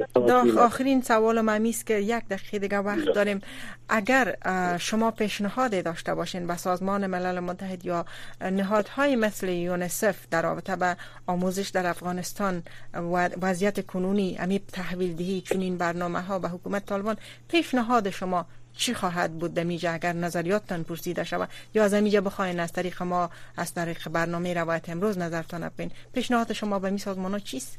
آخرین 0.59 1.03
سوال 1.03 1.41
من 1.41 1.73
که 1.87 1.95
یک 1.95 2.25
دقیقه 2.31 2.59
دیگه 2.59 2.79
وقت 2.79 3.05
داریم. 3.05 3.41
اگر 3.89 4.37
شما 4.79 5.11
پیشنهاد 5.11 5.85
داشته 5.85 6.15
باشین 6.15 6.47
به 6.47 6.57
سازمان 6.57 7.07
ملل 7.07 7.41
متحد 7.41 7.87
یا 7.87 8.07
نهادهای 8.41 9.17
مثل 9.17 9.49
یونسف 9.49 10.17
در 10.31 10.43
رابطه 10.43 10.77
به 10.77 10.97
آموزش 11.27 11.69
در 11.69 11.87
افغانستان 11.87 12.63
و 12.95 13.29
وضعیت 13.43 13.87
کنونی 13.87 14.37
امی 14.39 14.59
تحویل 14.59 15.15
دهی 15.17 15.41
چون 15.41 15.61
این 15.61 15.79
برنامه 15.79 16.21
ها 16.21 16.39
به 16.39 16.49
حکومت 16.49 16.87
طالبان 16.87 17.17
پیشنهاد 17.49 18.11
شما 18.11 18.47
چی 18.77 18.95
خواهد 18.95 19.39
بود؟ 19.39 19.55
دمیجه 19.55 19.93
اگر 19.93 20.13
نظریاتتان 20.13 20.85
پرسیده 20.85 21.25
شود 21.25 21.49
یا 21.75 21.85
از 21.85 21.95
امیجا 21.95 22.21
بخواین 22.21 22.61
از 22.61 22.73
طریق 22.73 23.03
ما 23.03 23.31
از 23.57 23.75
طریق 23.75 24.09
برنامه 24.09 24.55
روایت 24.55 24.89
امروز 24.89 25.19
نظرتان 25.19 25.71
بین 25.77 25.91
پیشنهاد 26.13 26.53
شما 26.53 26.79
به 26.79 26.91
می 26.91 26.99
سازمان 26.99 27.33
ها 27.33 27.39
چیست؟ 27.39 27.79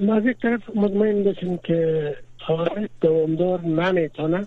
ما 0.00 0.14
از 0.14 0.26
یک 0.26 0.36
طرف 0.42 0.76
مطمئن 0.76 1.22
باشیم 1.24 1.58
که 1.58 2.14
تاریخ 2.46 2.90
دوامدار 3.00 3.60
نمی‌تونه 3.60 4.46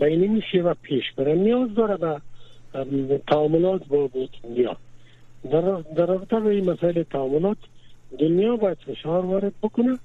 به 0.00 0.16
میشه 0.16 0.62
و 0.62 0.74
پیش 0.82 1.12
بره. 1.16 1.34
نیاز 1.34 1.74
داره 1.74 2.20
به 3.08 3.20
تعاملات 3.26 3.86
با 3.86 4.10
دنیا. 4.42 4.76
در 5.96 6.06
رابطه 6.06 6.40
به 6.40 6.50
این 6.50 6.70
مسائل 6.70 7.02
تعاملات 7.02 7.56
دنیا 8.18 8.56
باید 8.56 8.78
فشار 8.86 9.26
وارد 9.26 9.52
بکنه. 9.62 9.98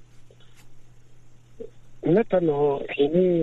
نه 2.06 2.22
تنها 2.22 2.80
اینی 2.96 3.40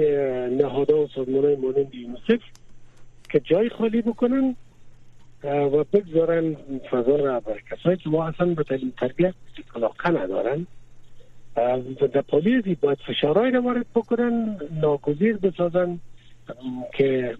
نهادا 0.55 1.03
و 1.03 1.07
سازمان 1.07 1.55
مانند 1.55 1.95
یونسف 1.95 2.43
که 3.29 3.39
جای 3.39 3.69
خالی 3.69 4.01
بکنن 4.01 4.55
و 5.45 5.83
بگذارن 5.83 6.55
فضا 6.91 7.15
را 7.15 7.39
بر 7.39 7.61
کسایی 7.71 7.97
که 7.97 8.09
اصلا 8.09 8.53
به 8.53 8.63
تعلیم 8.63 8.93
تربیت 8.97 9.33
علاقه 9.75 10.09
ندارن. 10.09 10.67
در 12.13 12.21
پالیزی 12.21 12.75
باید 12.75 12.97
فشارهای 13.07 13.51
را 13.51 13.61
وارد 13.61 13.85
بکنن 13.95 14.57
ناگزیر 14.81 15.37
بسازن 15.37 15.99
که 16.93 17.37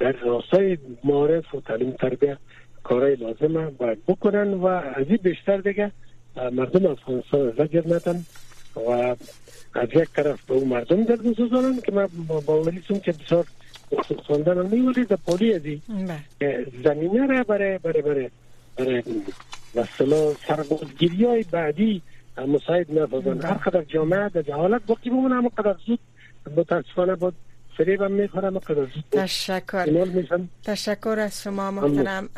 در 0.00 0.12
راستای 0.12 0.78
معارف 1.04 1.54
و 1.54 1.60
تعلیم 1.60 1.90
تربیت 1.90 2.38
کارهای 2.82 3.16
لازمه 3.16 3.70
باید 3.70 3.98
بکنن 4.06 4.54
و 4.54 4.66
از 4.66 5.06
این 5.08 5.18
بیشتر 5.22 5.56
دیگه 5.56 5.92
مردم 6.36 6.86
افغانستان 6.86 7.50
زجر 7.50 7.82
ندن 7.86 8.24
و 8.76 8.90
از 9.74 9.88
یک 9.94 10.08
طرف 10.14 10.46
به 10.46 10.54
اون 10.54 10.68
مردم 10.68 11.04
در 11.04 11.16
که 11.86 11.92
ما 12.28 12.40
باوریستم 12.40 12.98
که 12.98 13.12
بسیار 13.12 13.46
خواندن 14.26 14.58
هم 14.58 14.66
نیولی 14.66 15.04
در 15.04 15.16
پولی 15.16 15.54
ازی. 15.54 15.82
زمینه 16.84 17.26
را 17.26 17.42
برای 17.42 17.78
برای 17.78 18.02
برای 18.02 18.30
برای 18.76 19.02
مثلا 19.74 20.34
سربازگیری 20.34 21.24
های 21.24 21.44
بعدی 21.50 22.02
مساعد 22.48 22.86
بله. 23.10 23.46
هر 23.46 23.54
قدر 23.54 23.82
جامعه 23.82 24.28
در 24.28 24.42
جهالت 24.42 24.82
باقی 24.86 25.10
بمونه 25.10 25.34
اما 25.34 25.48
قدر 25.58 25.76
زود 25.86 25.98
متاسفانه 26.56 27.14
بود 27.14 27.34
تشکر. 29.12 29.86
تشکر 30.64 31.18
از 31.18 31.42
شما 31.42 31.70
محترم 31.70 32.28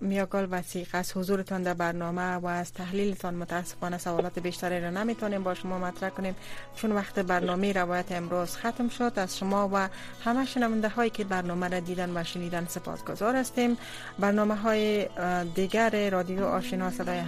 میاگل 0.00 0.46
وسیق. 0.50 0.88
از 0.92 1.16
حضورتان 1.16 1.62
در 1.62 1.74
برنامه 1.74 2.34
و 2.34 2.46
از 2.46 2.72
تحلیلتان 2.72 3.34
متاسفانه 3.34 3.98
سوالات 3.98 4.38
بیشتری 4.38 4.80
را 4.80 4.90
نمی‌تونیم 4.90 5.42
با 5.42 5.54
شما 5.54 5.78
مطرح 5.78 6.10
کنیم 6.10 6.34
چون 6.76 6.92
وقت 6.92 7.18
برنامه 7.18 7.72
روایت 7.72 8.12
امروز 8.12 8.56
ختم 8.56 8.88
شد. 8.88 9.12
از 9.16 9.38
شما 9.38 9.70
و 9.72 9.88
همه 10.24 10.46
شنونده 10.46 10.88
هایی 10.88 11.10
که 11.10 11.24
برنامه 11.24 11.68
را 11.68 11.80
دیدن 11.80 12.16
و 12.16 12.24
شنیدن 12.24 12.66
سپاسگزار 12.68 13.36
هستیم. 13.36 13.76
برنامه 14.18 14.54
های 14.54 15.08
دیگر 15.54 16.10
رادیو 16.10 16.44
آشنا 16.44 16.90
صدای 16.90 17.20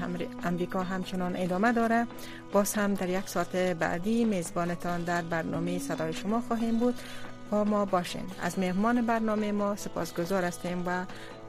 امریکا 0.45 0.83
همچنان 0.83 1.37
ادامه 1.37 1.73
داره. 1.73 2.07
باز 2.53 2.75
هم 2.75 2.95
در 2.95 3.09
یک 3.09 3.29
ساعت 3.29 3.57
بعدی 3.57 4.25
میزبانتان 4.25 5.05
در 5.05 5.23
برنامه 5.23 5.79
صدای 5.79 6.13
شما 6.13 6.41
خواهیم 6.41 6.79
بود. 6.79 6.95
با 7.51 7.65
ما 7.65 7.85
باشین. 7.85 8.27
از 8.43 8.59
مهمان 8.59 9.07
برنامه 9.07 9.53
ما 9.53 9.77
سپاسگزار 9.77 10.45
هستیم 10.45 10.83
و 10.87 11.05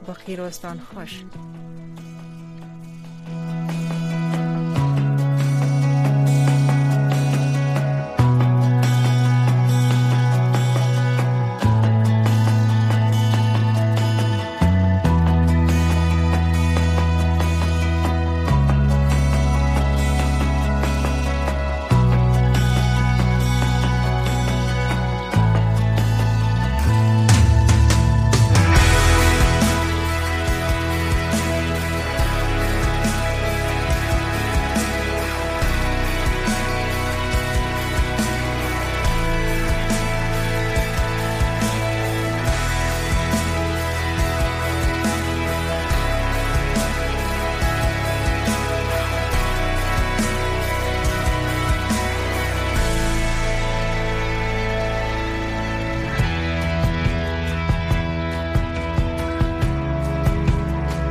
با 0.06 0.12
خیرستان 0.12 0.80
خوش 0.94 1.24